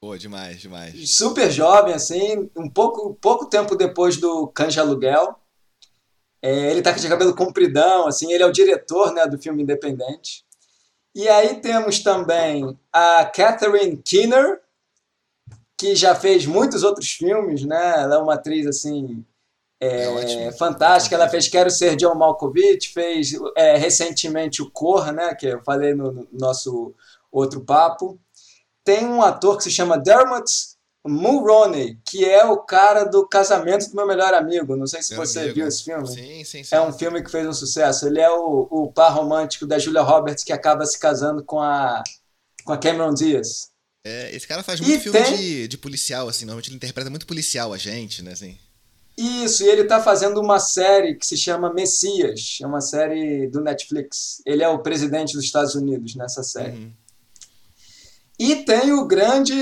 [0.00, 1.16] Pô, demais, demais.
[1.16, 5.38] Super jovem, assim, um pouco, pouco tempo depois do Canja Aluguel.
[6.42, 9.62] É, ele tá com de cabelo compridão, assim, ele é o diretor, né, do filme
[9.62, 10.42] independente.
[11.14, 14.62] E aí temos também a Catherine Keener,
[15.76, 17.94] que já fez muitos outros filmes, né?
[17.98, 19.24] Ela é uma atriz, assim,
[19.80, 21.14] é, é fantástica.
[21.14, 25.94] Ela fez Quero Ser John Malkovich, fez é, recentemente o Cor, né, que eu falei
[25.94, 26.94] no, no, nosso
[27.30, 28.18] outro papo.
[28.90, 30.44] Tem um ator que se chama Dermot
[31.06, 34.74] Mulroney, que é o cara do Casamento do Meu Melhor Amigo.
[34.74, 35.54] Não sei se meu você amigo.
[35.54, 36.08] viu esse filme.
[36.08, 36.74] Sim, sim, sim.
[36.74, 38.08] É um filme que fez um sucesso.
[38.08, 42.02] Ele é o, o par romântico da Julia Roberts que acaba se casando com a,
[42.64, 43.68] com a Cameron Diaz.
[44.04, 45.36] É, esse cara faz muito e filme tem...
[45.36, 46.44] de, de policial, assim.
[46.44, 48.58] Normalmente ele interpreta muito policial a gente, né, assim.
[49.16, 53.60] Isso, e ele está fazendo uma série que se chama Messias, é uma série do
[53.60, 54.42] Netflix.
[54.44, 56.76] Ele é o presidente dos Estados Unidos nessa série.
[56.76, 56.92] Uhum.
[58.40, 59.52] E tem o grande.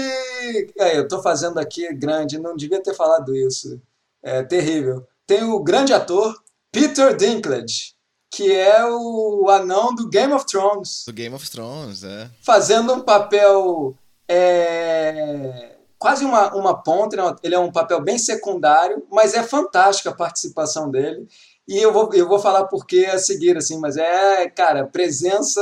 [0.79, 3.83] É, eu estou fazendo aqui grande, não devia ter falado isso.
[4.23, 5.05] É terrível.
[5.27, 7.95] Tem o grande ator Peter Dinklage,
[8.31, 11.03] que é o anão do Game of Thrones.
[11.05, 12.31] Do Game of Thrones, é.
[12.41, 13.97] Fazendo um papel.
[14.29, 17.37] É quase uma, uma ponta, né?
[17.43, 21.27] ele é um papel bem secundário, mas é fantástica a participação dele.
[21.67, 25.61] E eu vou, eu vou falar por que a seguir, assim, mas é, cara, presença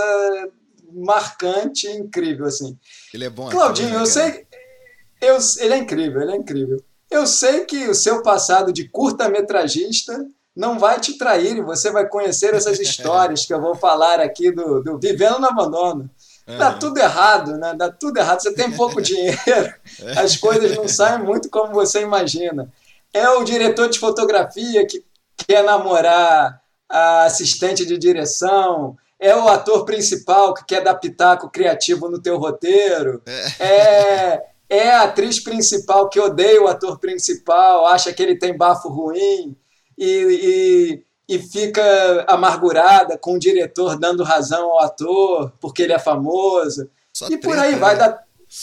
[0.92, 2.78] marcante, incrível, assim.
[3.12, 3.48] Ele é bom.
[3.50, 4.46] Claudinho, eu sei...
[5.20, 6.82] Eu, ele é incrível, ele é incrível.
[7.10, 12.06] Eu sei que o seu passado de curta-metragista não vai te trair e você vai
[12.06, 16.10] conhecer essas histórias que eu vou falar aqui do, do Vivendo no Abandono.
[16.46, 17.74] Dá tudo errado, né?
[17.74, 18.40] Dá tudo errado.
[18.40, 19.74] Você tem pouco dinheiro,
[20.16, 22.72] as coisas não saem muito como você imagina.
[23.12, 25.04] É o diretor de fotografia que
[25.36, 32.08] quer namorar a assistente de direção, é o ator principal que quer dar pitaco criativo
[32.08, 33.22] no teu roteiro,
[33.58, 38.88] é, é a atriz principal que odeia o ator principal, acha que ele tem bafo
[38.88, 39.56] ruim
[39.98, 46.88] e, e fica amargurada com o diretor dando razão ao ator porque ele é famoso.
[47.12, 48.18] Só e por aí vai né?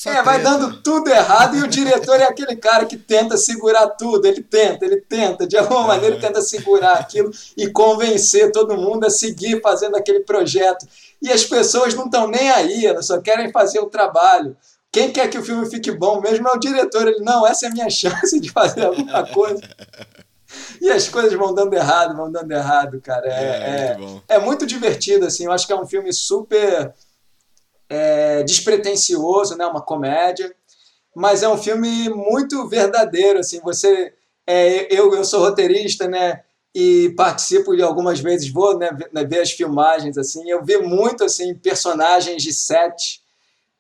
[0.06, 0.17] Dar.
[0.17, 4.25] é, vai dando tudo errado e o diretor é aquele cara que tenta segurar tudo.
[4.25, 9.06] Ele tenta, ele tenta, de alguma maneira, ele tenta segurar aquilo e convencer todo mundo
[9.06, 10.88] a seguir fazendo aquele projeto.
[11.21, 14.56] E as pessoas não estão nem aí, elas só querem fazer o trabalho.
[14.91, 17.08] Quem quer que o filme fique bom mesmo é o diretor.
[17.08, 19.62] Ele, não, essa é a minha chance de fazer alguma coisa
[20.82, 23.27] e as coisas vão dando errado, vão dando errado, cara.
[23.27, 25.45] É, é, é, muito, é muito divertido, assim.
[25.45, 26.93] Eu acho que é um filme super
[27.93, 29.65] é, despretensioso, né?
[29.67, 30.53] Uma comédia.
[31.15, 33.60] Mas é um filme muito verdadeiro, assim.
[33.62, 34.13] Você...
[34.45, 36.41] É, eu, eu sou roteirista, né?
[36.73, 38.89] E participo de algumas vezes, vou né,
[39.29, 40.49] ver as filmagens, assim.
[40.49, 43.21] Eu vi muito, assim, personagens de set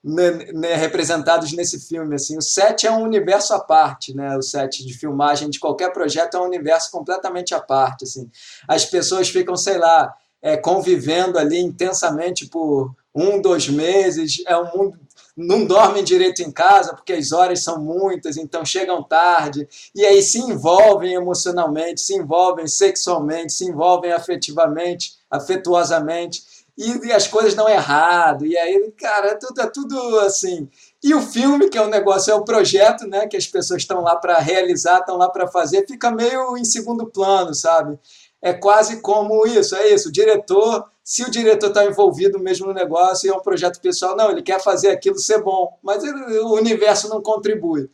[0.03, 2.13] né, né, representados nesse filme.
[2.13, 2.37] Assim.
[2.37, 4.37] O set é um universo à parte, né?
[4.37, 8.03] o set de filmagem de qualquer projeto é um universo completamente à parte.
[8.03, 8.29] Assim.
[8.67, 14.65] As pessoas ficam, sei lá, é, convivendo ali intensamente por um, dois meses, é um
[14.75, 14.99] mundo
[15.35, 20.21] não dormem direito em casa porque as horas são muitas, então chegam tarde, e aí
[20.21, 26.43] se envolvem emocionalmente, se envolvem sexualmente, se envolvem afetivamente, afetuosamente,
[26.77, 30.67] e, e as coisas dão errado, e aí, cara, é tudo, é tudo assim.
[31.03, 34.01] E o filme, que é um negócio, é o projeto, né, que as pessoas estão
[34.01, 37.99] lá para realizar, estão lá para fazer, fica meio em segundo plano, sabe?
[38.43, 42.73] É quase como isso, é isso, o diretor se o diretor está envolvido mesmo no
[42.73, 46.39] negócio e é um projeto pessoal, não, ele quer fazer aquilo ser bom, mas ele,
[46.39, 47.89] o universo não contribui.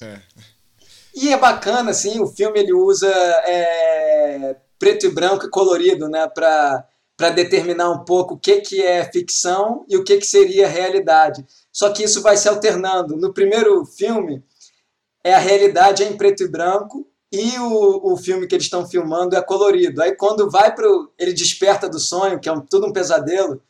[0.00, 0.18] É.
[1.14, 6.26] E é bacana, assim, o filme ele usa é, preto e branco e colorido, né,
[6.28, 11.44] para determinar um pouco o que, que é ficção e o que, que seria realidade.
[11.70, 13.16] Só que isso vai se alternando.
[13.16, 14.42] No primeiro filme,
[15.22, 18.86] é a realidade é em preto e branco e o, o filme que eles estão
[18.86, 20.02] filmando é colorido.
[20.02, 20.86] Aí quando vai para
[21.18, 23.60] ele desperta do sonho, que é um, tudo um pesadelo,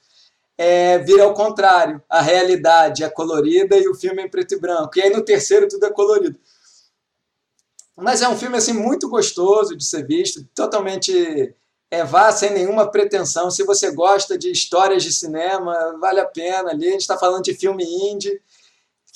[0.59, 2.03] é, vira ao contrário.
[2.09, 4.93] A realidade é colorida e o filme é em preto e branco.
[4.97, 6.39] E aí no terceiro tudo é colorido.
[7.97, 11.55] Mas é um filme assim muito gostoso de ser visto, totalmente
[11.91, 13.51] é, vá sem nenhuma pretensão.
[13.51, 16.89] Se você gosta de histórias de cinema, vale a pena ali.
[16.89, 18.41] A gente está falando de filme indie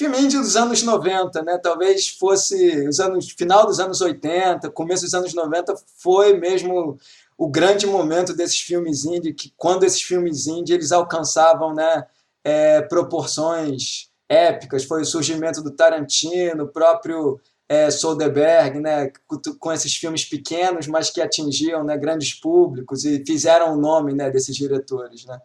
[0.01, 1.59] filme indie dos anos 90, né?
[1.59, 6.99] Talvez fosse os anos final dos anos 80, começo dos anos 90 foi mesmo
[7.37, 12.07] o grande momento desses filmes indie, que quando esses filmes indie eles alcançavam, né,
[12.43, 19.13] é, proporções épicas, foi o surgimento do Tarantino, o próprio é, Soderbergh, né,
[19.59, 24.31] com esses filmes pequenos, mas que atingiam né, grandes públicos e fizeram o nome né,
[24.31, 25.39] desses diretores, né.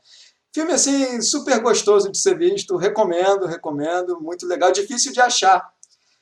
[0.56, 5.70] Filme assim super gostoso de ser visto, recomendo, recomendo, muito legal, difícil de achar,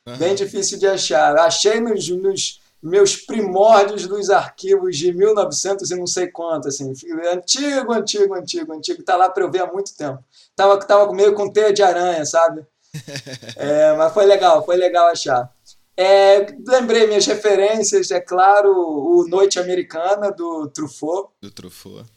[0.07, 0.17] uhum.
[0.17, 1.37] bem difícil de achar.
[1.37, 6.91] Achei nos, nos, meus primórdios dos arquivos de 1900 e não sei quanto, assim,
[7.31, 10.17] antigo, antigo, antigo, antigo, tá lá para eu ver há muito tempo.
[10.55, 12.65] Tava, tava meio com teia de aranha, sabe?
[13.55, 15.47] É, mas foi legal, foi legal achar.
[15.95, 21.29] É, lembrei minhas referências, é claro, o Noite Americana do Truffaut.
[21.39, 22.09] Do Truffaut.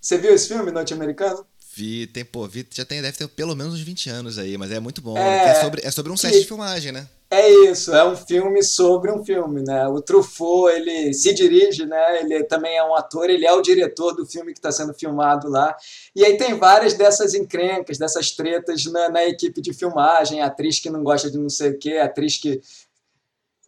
[0.00, 1.46] Você viu esse filme norte-americano?
[1.72, 4.72] Vi, tem, pô, vi, já tem, deve ter pelo menos uns 20 anos aí, mas
[4.72, 5.16] é muito bom.
[5.16, 7.06] É, é sobre, é sobre um set de filmagem, né?
[7.30, 9.86] É isso, é um filme sobre um filme, né?
[9.86, 12.22] O Truffaut, ele se dirige, né?
[12.22, 15.48] Ele também é um ator, ele é o diretor do filme que está sendo filmado
[15.48, 15.76] lá.
[16.14, 20.90] E aí tem várias dessas encrencas, dessas tretas na, na equipe de filmagem, atriz que
[20.90, 22.60] não gosta de não sei o quê, atriz que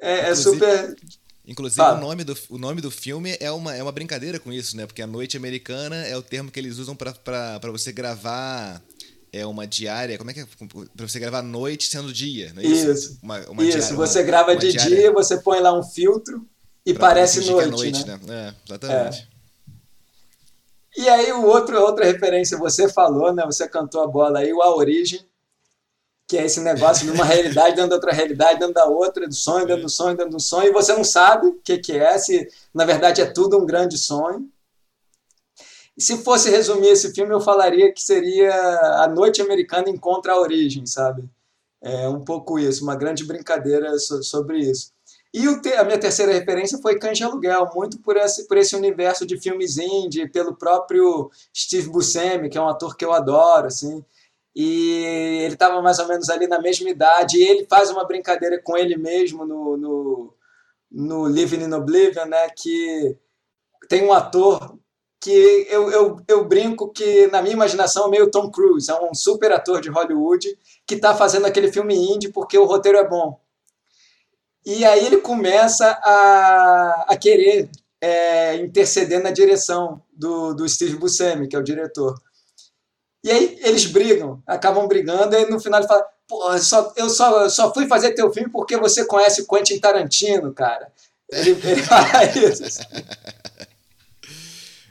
[0.00, 0.96] é, é super
[1.46, 4.76] Inclusive, o, nome do, o nome do filme é uma, é uma brincadeira com isso,
[4.76, 4.86] né?
[4.86, 8.80] Porque a noite americana é o termo que eles usam para você gravar
[9.32, 10.18] é uma diária.
[10.18, 10.46] Como é que é?
[10.96, 12.90] Pra você gravar noite sendo dia, não é isso?
[12.92, 13.18] Isso.
[13.22, 13.78] Uma, uma isso.
[13.78, 14.96] Diária, você uma, grava de diária.
[14.96, 16.46] dia, você põe lá um filtro
[16.86, 17.66] e pra parece é noite.
[17.66, 18.20] É noite né?
[18.22, 18.48] né?
[18.48, 19.28] É, exatamente.
[19.28, 19.32] É.
[20.94, 23.44] E aí, o outro, outra referência, você falou, né?
[23.46, 25.26] Você cantou a bola aí, o A Origem
[26.32, 29.34] que é esse negócio de uma realidade dentro da outra realidade, dentro da outra, do
[29.34, 32.16] sonho, dentro do sonho, dentro do sonho, e você não sabe o que, que é,
[32.16, 34.48] se na verdade é tudo um grande sonho.
[35.94, 38.50] E se fosse resumir esse filme, eu falaria que seria
[39.02, 41.22] A Noite Americana Encontra a Origem, sabe?
[41.82, 44.90] É um pouco isso, uma grande brincadeira sobre isso.
[45.34, 49.26] E a minha terceira referência foi Cães de Aluguel, muito por esse, por esse universo
[49.26, 54.02] de filmes indie, pelo próprio Steve Buscemi, que é um ator que eu adoro, assim
[54.54, 55.04] e
[55.44, 58.76] ele estava mais ou menos ali na mesma idade, e ele faz uma brincadeira com
[58.76, 60.34] ele mesmo no, no,
[60.90, 63.16] no Living in Oblivion, né, que
[63.88, 64.78] tem um ator
[65.20, 69.14] que eu, eu, eu brinco que, na minha imaginação, é meio Tom Cruise, é um
[69.14, 73.40] super ator de Hollywood que está fazendo aquele filme indie porque o roteiro é bom.
[74.66, 81.48] E aí ele começa a, a querer é, interceder na direção do, do Steve Buscemi,
[81.48, 82.20] que é o diretor.
[83.24, 87.48] E aí eles brigam, acabam brigando, e no final ele fala: Pô, só, eu só,
[87.48, 90.90] só fui fazer teu filme porque você conhece o Quentin Tarantino, cara.
[91.30, 92.64] Ele, ele fala isso.
[92.64, 92.82] Assim.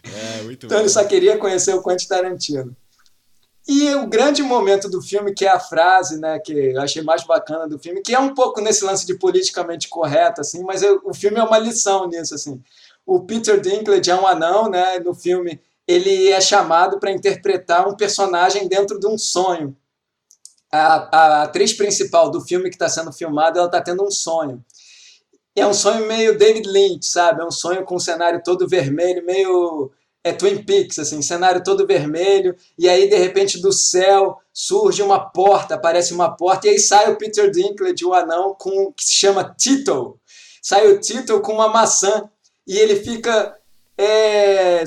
[0.04, 0.80] É, então bom.
[0.80, 2.76] ele só queria conhecer o Quentin Tarantino.
[3.67, 7.24] E o grande momento do filme, que é a frase, né, que eu achei mais
[7.24, 11.00] bacana do filme, que é um pouco nesse lance de politicamente correto, assim, mas eu,
[11.06, 12.62] o filme é uma lição nisso, assim.
[13.06, 17.96] O Peter Dinklage é um anão, né, no filme ele é chamado para interpretar um
[17.96, 19.76] personagem dentro de um sonho.
[20.72, 24.63] A, a atriz principal do filme que está sendo filmado, ela está tendo um sonho.
[25.56, 27.41] E é um sonho meio David Lynch, sabe?
[27.41, 29.91] É um sonho com um cenário todo vermelho, meio
[30.24, 35.20] é Twin Peaks, assim, cenário todo vermelho, e aí de repente do céu surge uma
[35.20, 39.13] porta, aparece uma porta, e aí sai o Peter Dinklage, o anão, com, que se
[39.13, 40.20] chama Tito.
[40.62, 42.30] Sai o Tito com uma maçã,
[42.67, 43.58] e ele fica
[43.98, 44.84] é,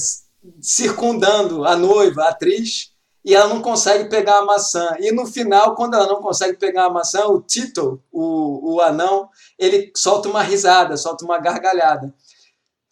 [0.61, 2.92] circundando a noiva, a atriz,
[3.24, 4.96] e ela não consegue pegar a maçã.
[5.00, 9.30] E no final, quando ela não consegue pegar a maçã, o Tito, o, o anão,
[9.59, 12.14] ele solta uma risada, solta uma gargalhada.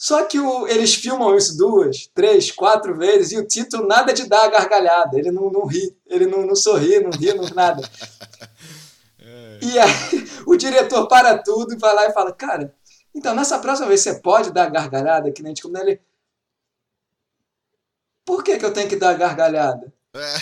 [0.03, 4.25] Só que o, eles filmam isso duas, três, quatro vezes e o Tito nada de
[4.25, 5.17] dar a gargalhada.
[5.17, 7.89] Ele não, não ri, ele não, não sorri, não ri, não nada.
[9.21, 9.59] É.
[9.63, 12.75] E aí o diretor para tudo e vai lá e fala: Cara,
[13.15, 16.01] então nessa próxima vez você pode dar a gargalhada que nem a gente como ele.
[18.25, 19.93] Por que, que eu tenho que dar gargalhada?
[20.15, 20.35] É.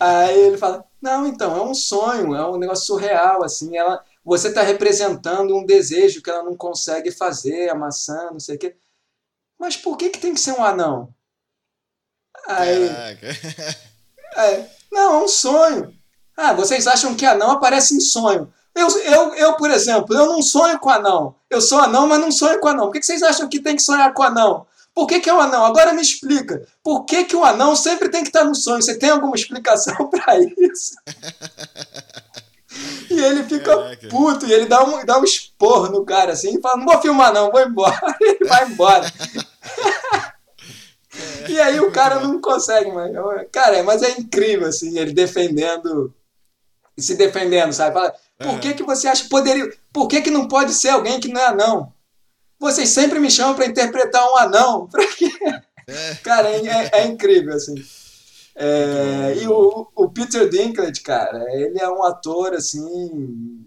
[0.00, 3.76] Aí ele fala: Não, então, é um sonho, é um negócio surreal, assim.
[3.76, 8.56] Ela, você está representando um desejo que ela não consegue fazer, a maçã, não sei
[8.56, 8.76] o quê
[9.58, 11.12] mas por que, que tem que ser um anão?
[12.46, 12.88] Aí,
[14.36, 15.92] aí, não, é um sonho.
[16.36, 18.52] Ah, vocês acham que anão aparece em sonho.
[18.74, 21.34] Eu, eu, eu, por exemplo, eu não sonho com anão.
[21.50, 22.86] Eu sou anão, mas não sonho com anão.
[22.86, 24.64] Por que, que vocês acham que tem que sonhar com anão?
[24.98, 25.64] Por que, que é um anão?
[25.64, 26.66] Agora me explica.
[26.82, 28.82] Por que, que o anão sempre tem que estar no sonho?
[28.82, 30.96] Você tem alguma explicação para isso?
[33.08, 34.08] E ele fica Caraca.
[34.08, 37.00] puto, e ele dá um, dá um esporro no cara assim, e fala: Não vou
[37.00, 37.96] filmar, não, vou embora.
[38.20, 39.12] ele vai embora.
[41.48, 43.12] e aí o cara não consegue mais.
[43.52, 46.12] Cara, mas é incrível, assim, ele defendendo.
[46.98, 47.94] Se defendendo, sabe?
[47.94, 49.72] Fala, por que, que você acha que poderia.
[49.92, 51.92] Por que, que não pode ser alguém que não é anão?
[52.58, 54.88] Vocês sempre me chamam para interpretar um anão.
[54.90, 55.30] Pra quê?
[55.86, 56.14] É.
[56.16, 57.74] Cara, é, é, é incrível, assim.
[58.54, 63.64] É, e o, o Peter Dinklage, cara, ele é um ator assim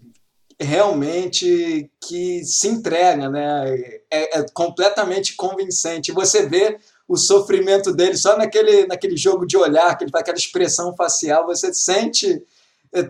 [0.60, 3.64] realmente que se entrega, né?
[4.10, 6.12] É, é, completamente convincente.
[6.12, 6.78] Você vê
[7.08, 11.46] o sofrimento dele só naquele, naquele jogo de olhar, que ele faz aquela expressão facial,
[11.46, 12.42] você sente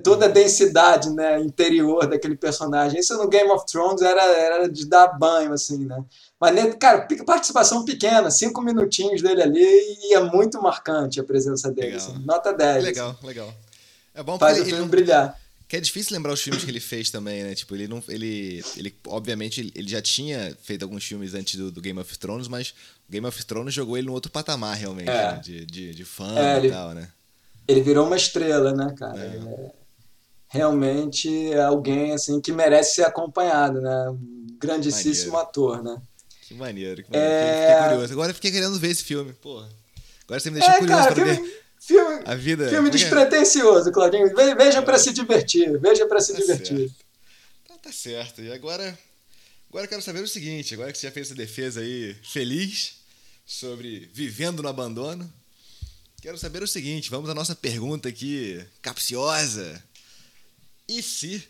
[0.02, 3.00] toda a densidade né, interior daquele personagem.
[3.00, 6.04] Isso no Game of Thrones era, era de dar banho, assim, né?
[6.40, 11.96] Mas, cara, participação pequena, cinco minutinhos dele ali e é muito marcante a presença dele.
[11.96, 12.84] Assim, nota 10.
[12.84, 13.26] Legal, assim.
[13.26, 13.52] legal.
[14.14, 15.36] É bom Faz o filme brilhar.
[15.66, 17.54] Que é difícil lembrar os filmes que ele fez também, né?
[17.54, 18.04] Tipo, ele não.
[18.06, 22.46] Ele, ele obviamente, ele já tinha feito alguns filmes antes do, do Game of Thrones,
[22.46, 22.74] mas
[23.08, 25.32] o Game of Thrones jogou ele num outro patamar, realmente, é.
[25.32, 25.40] né?
[25.42, 27.08] de, de, de fã é, e ele, tal, né?
[27.66, 29.18] Ele virou uma estrela, né, cara?
[29.18, 29.36] É.
[29.36, 29.82] é
[30.52, 34.10] realmente é alguém assim que merece ser acompanhado, né?
[34.10, 35.36] Um grandíssimo Maneiro.
[35.48, 36.02] ator, né?
[36.46, 37.34] Que maneiro, que maneiro.
[37.34, 37.66] É...
[37.66, 38.12] Fiquei curioso.
[38.12, 39.68] Agora eu fiquei querendo ver esse filme, porra.
[40.24, 41.62] Agora você me deixou é, curioso cara, pra filme, ver.
[41.80, 42.68] Filme, a vida.
[42.68, 42.94] Filme é é?
[42.94, 44.32] despretensioso, Claudinho.
[44.34, 44.82] Veja é.
[44.82, 45.80] para se divertir.
[45.80, 46.78] Veja para se tá divertir.
[46.78, 46.94] Certo.
[47.66, 48.42] Tá, tá certo.
[48.42, 48.96] E agora,
[49.70, 52.98] agora eu quero saber o seguinte: agora que você já fez essa defesa aí feliz
[53.46, 55.32] sobre vivendo no abandono,
[56.22, 59.82] quero saber o seguinte: vamos à nossa pergunta aqui, capciosa.
[60.88, 61.46] E se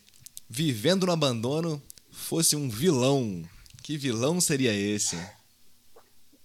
[0.49, 1.81] vivendo no abandono
[2.11, 3.47] fosse um vilão?
[3.83, 5.15] Que vilão seria esse?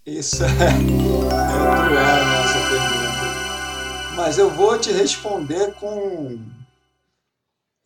[0.05, 0.73] Isso é, é
[1.57, 4.15] cruel essa pergunta.
[4.17, 6.39] Mas eu vou te responder com.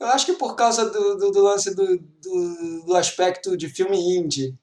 [0.01, 3.97] Eu acho que por causa do, do, do lance do, do, do, aspecto de filme
[3.97, 4.59] indie,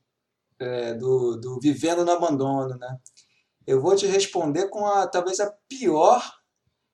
[0.59, 2.97] é, do, do Vivendo no Abandono, né?
[3.69, 6.27] Eu vou te responder com a talvez a pior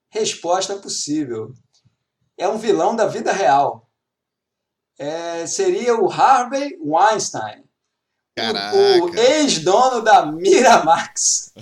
[0.10, 1.54] resposta possível.
[2.38, 3.90] É um vilão da vida real.
[5.00, 7.64] É, seria o Harvey Weinstein
[8.36, 8.76] Caraca.
[8.76, 11.54] o ex-dono da Miramax,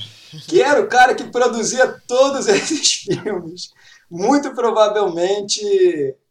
[0.48, 3.70] que era o cara que produzia todos esses filmes,
[4.10, 5.62] muito provavelmente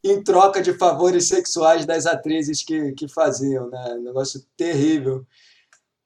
[0.03, 3.95] em troca de favores sexuais das atrizes que, que faziam, né?
[3.95, 5.25] Um negócio terrível.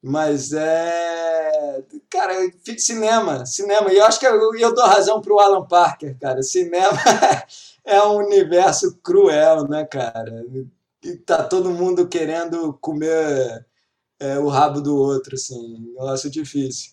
[0.09, 1.83] Mas é.
[2.09, 2.33] Cara,
[2.79, 3.93] cinema, cinema.
[3.93, 6.45] E eu acho que eu, eu dou razão pro Alan Parker, cara.
[6.45, 6.97] Cinema
[7.85, 10.47] é um universo cruel, né, cara?
[11.03, 13.67] E tá todo mundo querendo comer
[14.21, 16.93] é, o rabo do outro, assim, negócio difícil.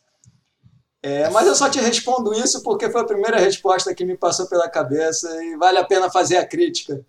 [1.04, 4.47] É, mas eu só te respondo isso porque foi a primeira resposta que me passou
[4.47, 7.06] pela cabeça e vale a pena fazer a crítica.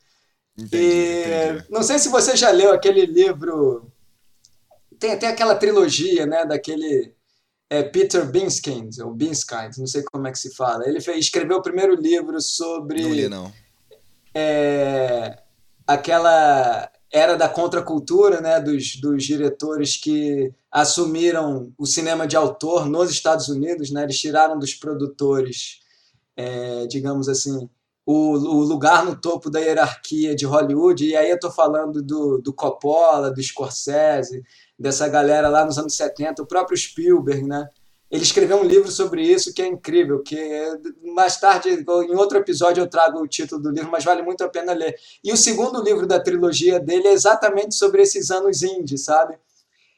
[0.54, 1.66] Entendi, e, entendi.
[1.70, 3.90] Não sei se você já leu aquele livro.
[5.04, 7.12] Tem até aquela trilogia, né, daquele
[7.68, 10.88] é, Peter Binskind, ou Binskind, não sei como é que se fala.
[10.88, 13.02] Ele fez, escreveu o primeiro livro sobre.
[13.02, 13.52] Não li, não.
[14.34, 15.42] É,
[15.86, 23.10] aquela era da contracultura, né, dos, dos diretores que assumiram o cinema de autor nos
[23.10, 25.80] Estados Unidos, né, eles tiraram dos produtores,
[26.34, 27.68] é, digamos assim,
[28.06, 32.38] o, o, lugar no topo da hierarquia de Hollywood, e aí eu estou falando do,
[32.38, 34.42] do Coppola, do Scorsese,
[34.78, 37.68] dessa galera lá nos anos 70, o próprio Spielberg, né,
[38.10, 40.38] ele escreveu um livro sobre isso que é incrível, que
[41.14, 44.48] mais tarde, em outro episódio, eu trago o título do livro, mas vale muito a
[44.48, 44.94] pena ler.
[45.22, 49.36] E o segundo livro da trilogia dele é exatamente sobre esses anos indie, sabe?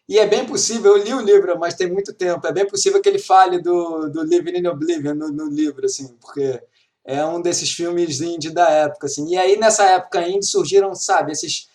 [0.09, 3.03] E é bem possível, eu li o livro, mas tem muito tempo, é bem possível
[3.03, 6.63] que ele fale do, do Living in Oblivion no, no livro, assim, porque
[7.05, 9.29] é um desses filmes indie da época, assim.
[9.29, 11.69] E aí, nessa época indie, surgiram, sabe, esses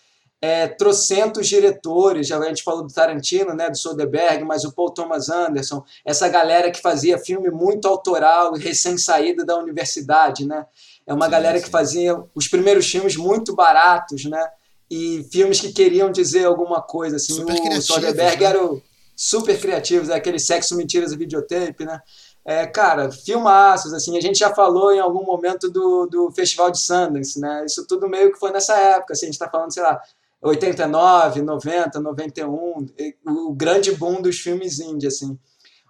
[0.44, 4.90] é, trocentos diretores, já a gente falou do Tarantino, né, do Soderbergh, mas o Paul
[4.90, 10.66] Thomas Anderson, essa galera que fazia filme muito autoral, recém-saída da universidade, né?
[11.06, 11.64] É uma sim, galera sim.
[11.64, 14.44] que fazia os primeiros filmes muito baratos, né?
[14.90, 17.34] E filmes que queriam dizer alguma coisa, assim.
[17.34, 18.50] Super o Soderbergh né?
[18.50, 18.82] era o,
[19.14, 22.02] super criativos, é aquele sexo, mentiras e videotape, né?
[22.44, 26.80] É, cara, filmaços, assim, a gente já falou em algum momento do, do Festival de
[26.80, 27.64] Sundance, né?
[27.64, 30.02] Isso tudo meio que foi nessa época, assim, a gente tá falando, sei lá,
[30.42, 32.86] 89, 90, 91,
[33.26, 35.38] o grande boom dos filmes indie, assim.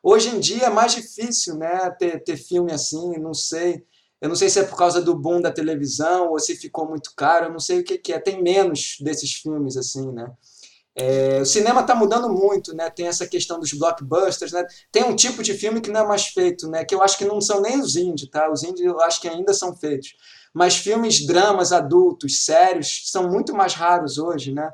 [0.02, 3.84] Hoje em dia é mais difícil, né, ter, ter filme assim, não sei.
[4.20, 7.12] Eu não sei se é por causa do boom da televisão ou se ficou muito
[7.16, 8.18] caro, eu não sei o que, que é.
[8.18, 10.30] Tem menos desses filmes, assim, né.
[10.94, 12.90] É, o cinema está mudando muito, né?
[12.90, 14.66] Tem essa questão dos blockbusters, né?
[14.92, 16.84] Tem um tipo de filme que não é mais feito, né?
[16.84, 18.50] Que eu acho que não são nem os indie, tá?
[18.50, 20.14] Os indie eu acho que ainda são feitos
[20.52, 24.70] mas filmes dramas adultos, sérios, são muito mais raros hoje, né?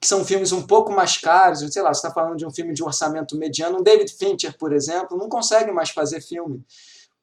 [0.00, 2.72] Que são filmes um pouco mais caros, sei lá, você está falando de um filme
[2.72, 6.64] de orçamento mediano, um David Fincher, por exemplo, não consegue mais fazer filme,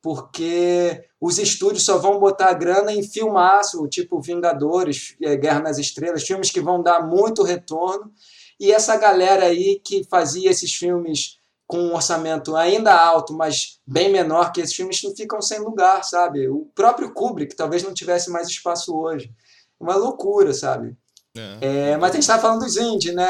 [0.01, 6.23] porque os estúdios só vão botar grana em filmaço, tipo Vingadores, é, Guerra nas Estrelas,
[6.23, 8.11] filmes que vão dar muito retorno,
[8.59, 14.11] e essa galera aí que fazia esses filmes com um orçamento ainda alto, mas bem
[14.11, 16.47] menor que esses filmes, ficam sem lugar, sabe?
[16.47, 19.33] O próprio Kubrick talvez não tivesse mais espaço hoje.
[19.79, 20.95] Uma loucura, sabe?
[21.35, 21.91] É.
[21.91, 23.27] É, mas a gente está falando dos indie, né?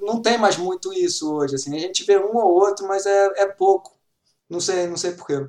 [0.00, 1.56] Não tem mais muito isso hoje.
[1.56, 1.74] Assim.
[1.76, 3.92] A gente vê um ou outro, mas é, é pouco.
[4.48, 5.46] Não sei, não sei porquê.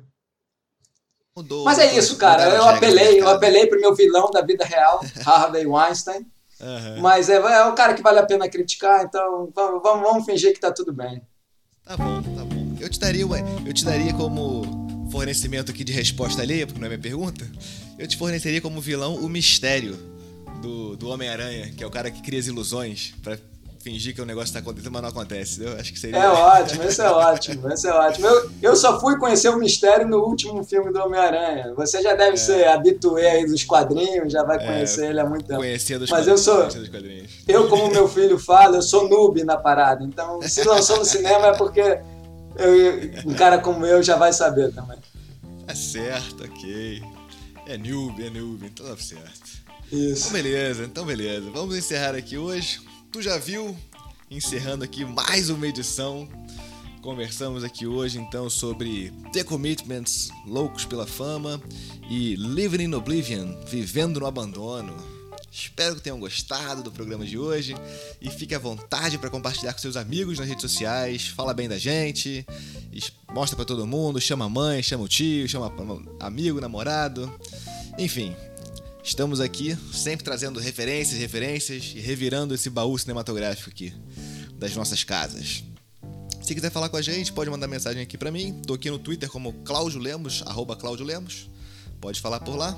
[1.36, 2.48] Mudou, mas é isso, cara.
[2.54, 6.26] Eu apelei, eu apelei pro meu vilão da vida real, Harvey Weinstein.
[6.60, 7.00] Uhum.
[7.00, 10.60] Mas é, é o cara que vale a pena criticar, então vamos, vamos fingir que
[10.60, 11.20] tá tudo bem.
[11.84, 12.76] Tá bom, tá bom.
[12.80, 13.24] Eu te daria,
[13.66, 17.46] eu te daria como fornecimento aqui de resposta alheia, porque não é minha pergunta.
[17.98, 19.94] Eu te forneceria como vilão o mistério
[20.62, 23.38] do, do Homem-Aranha, que é o cara que cria as ilusões para
[23.84, 25.62] fingir que o negócio tá acontecendo, mas não acontece.
[25.62, 26.16] Eu acho que seria.
[26.16, 28.26] É ótimo, esse é ótimo, esse é ótimo.
[28.26, 31.74] Eu, eu só fui conhecer o mistério no último filme do Homem-Aranha.
[31.76, 32.36] Você já deve é.
[32.36, 35.60] ser habitué aí dos quadrinhos, já vai é, conhecer é, ele há muito tempo.
[35.60, 36.66] Conhecia dos mas eu sou.
[37.46, 40.02] Eu, como meu filho fala, eu sou noob na parada.
[40.02, 42.00] Então, se lançou no cinema é porque
[42.56, 44.96] eu, um cara como eu já vai saber também.
[45.66, 47.02] É certo, ok.
[47.66, 49.62] É noob, é noob, então tá certo.
[49.92, 50.28] Isso.
[50.28, 51.50] Então beleza, então beleza.
[51.50, 52.80] Vamos encerrar aqui hoje
[53.14, 53.76] Tu já viu?
[54.28, 56.28] Encerrando aqui mais uma edição.
[57.00, 61.62] Conversamos aqui hoje então sobre The Commitments, Loucos pela Fama
[62.10, 64.96] e Living in Oblivion, Vivendo no Abandono.
[65.48, 67.76] Espero que tenham gostado do programa de hoje
[68.20, 71.78] e fique à vontade para compartilhar com seus amigos nas redes sociais, fala bem da
[71.78, 72.44] gente,
[73.32, 75.72] mostra para todo mundo, chama a mãe, chama o tio, chama
[76.18, 77.32] amigo, namorado,
[77.96, 78.34] enfim,
[79.04, 83.92] Estamos aqui sempre trazendo referências, referências e revirando esse baú cinematográfico aqui
[84.58, 85.62] das nossas casas.
[86.42, 88.62] Se quiser falar com a gente, pode mandar mensagem aqui para mim.
[88.66, 91.50] Tô aqui no Twitter como Cláudio Lemos, arroba Lemos.
[92.00, 92.74] Pode falar por lá.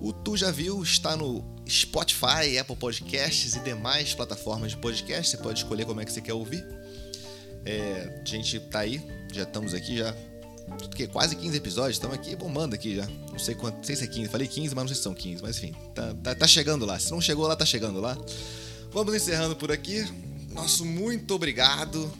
[0.00, 5.32] O Tu Já Viu está no Spotify, Apple Podcasts e demais plataformas de podcast.
[5.32, 6.64] Você pode escolher como é que você quer ouvir.
[7.64, 10.14] É, a gente tá aí, já estamos aqui já
[10.94, 13.06] que quase 15 episódios, estamos aqui bombando aqui já.
[13.30, 15.14] Não sei quanto, não sei se é 15, falei 15, mas não sei se são
[15.14, 16.98] 15, mas enfim, tá, tá, tá chegando lá.
[16.98, 18.16] Se não chegou lá, tá chegando lá.
[18.92, 20.06] Vamos encerrando por aqui.
[20.50, 22.10] Nosso muito obrigado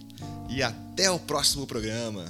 [0.49, 2.25] e até o próximo programa.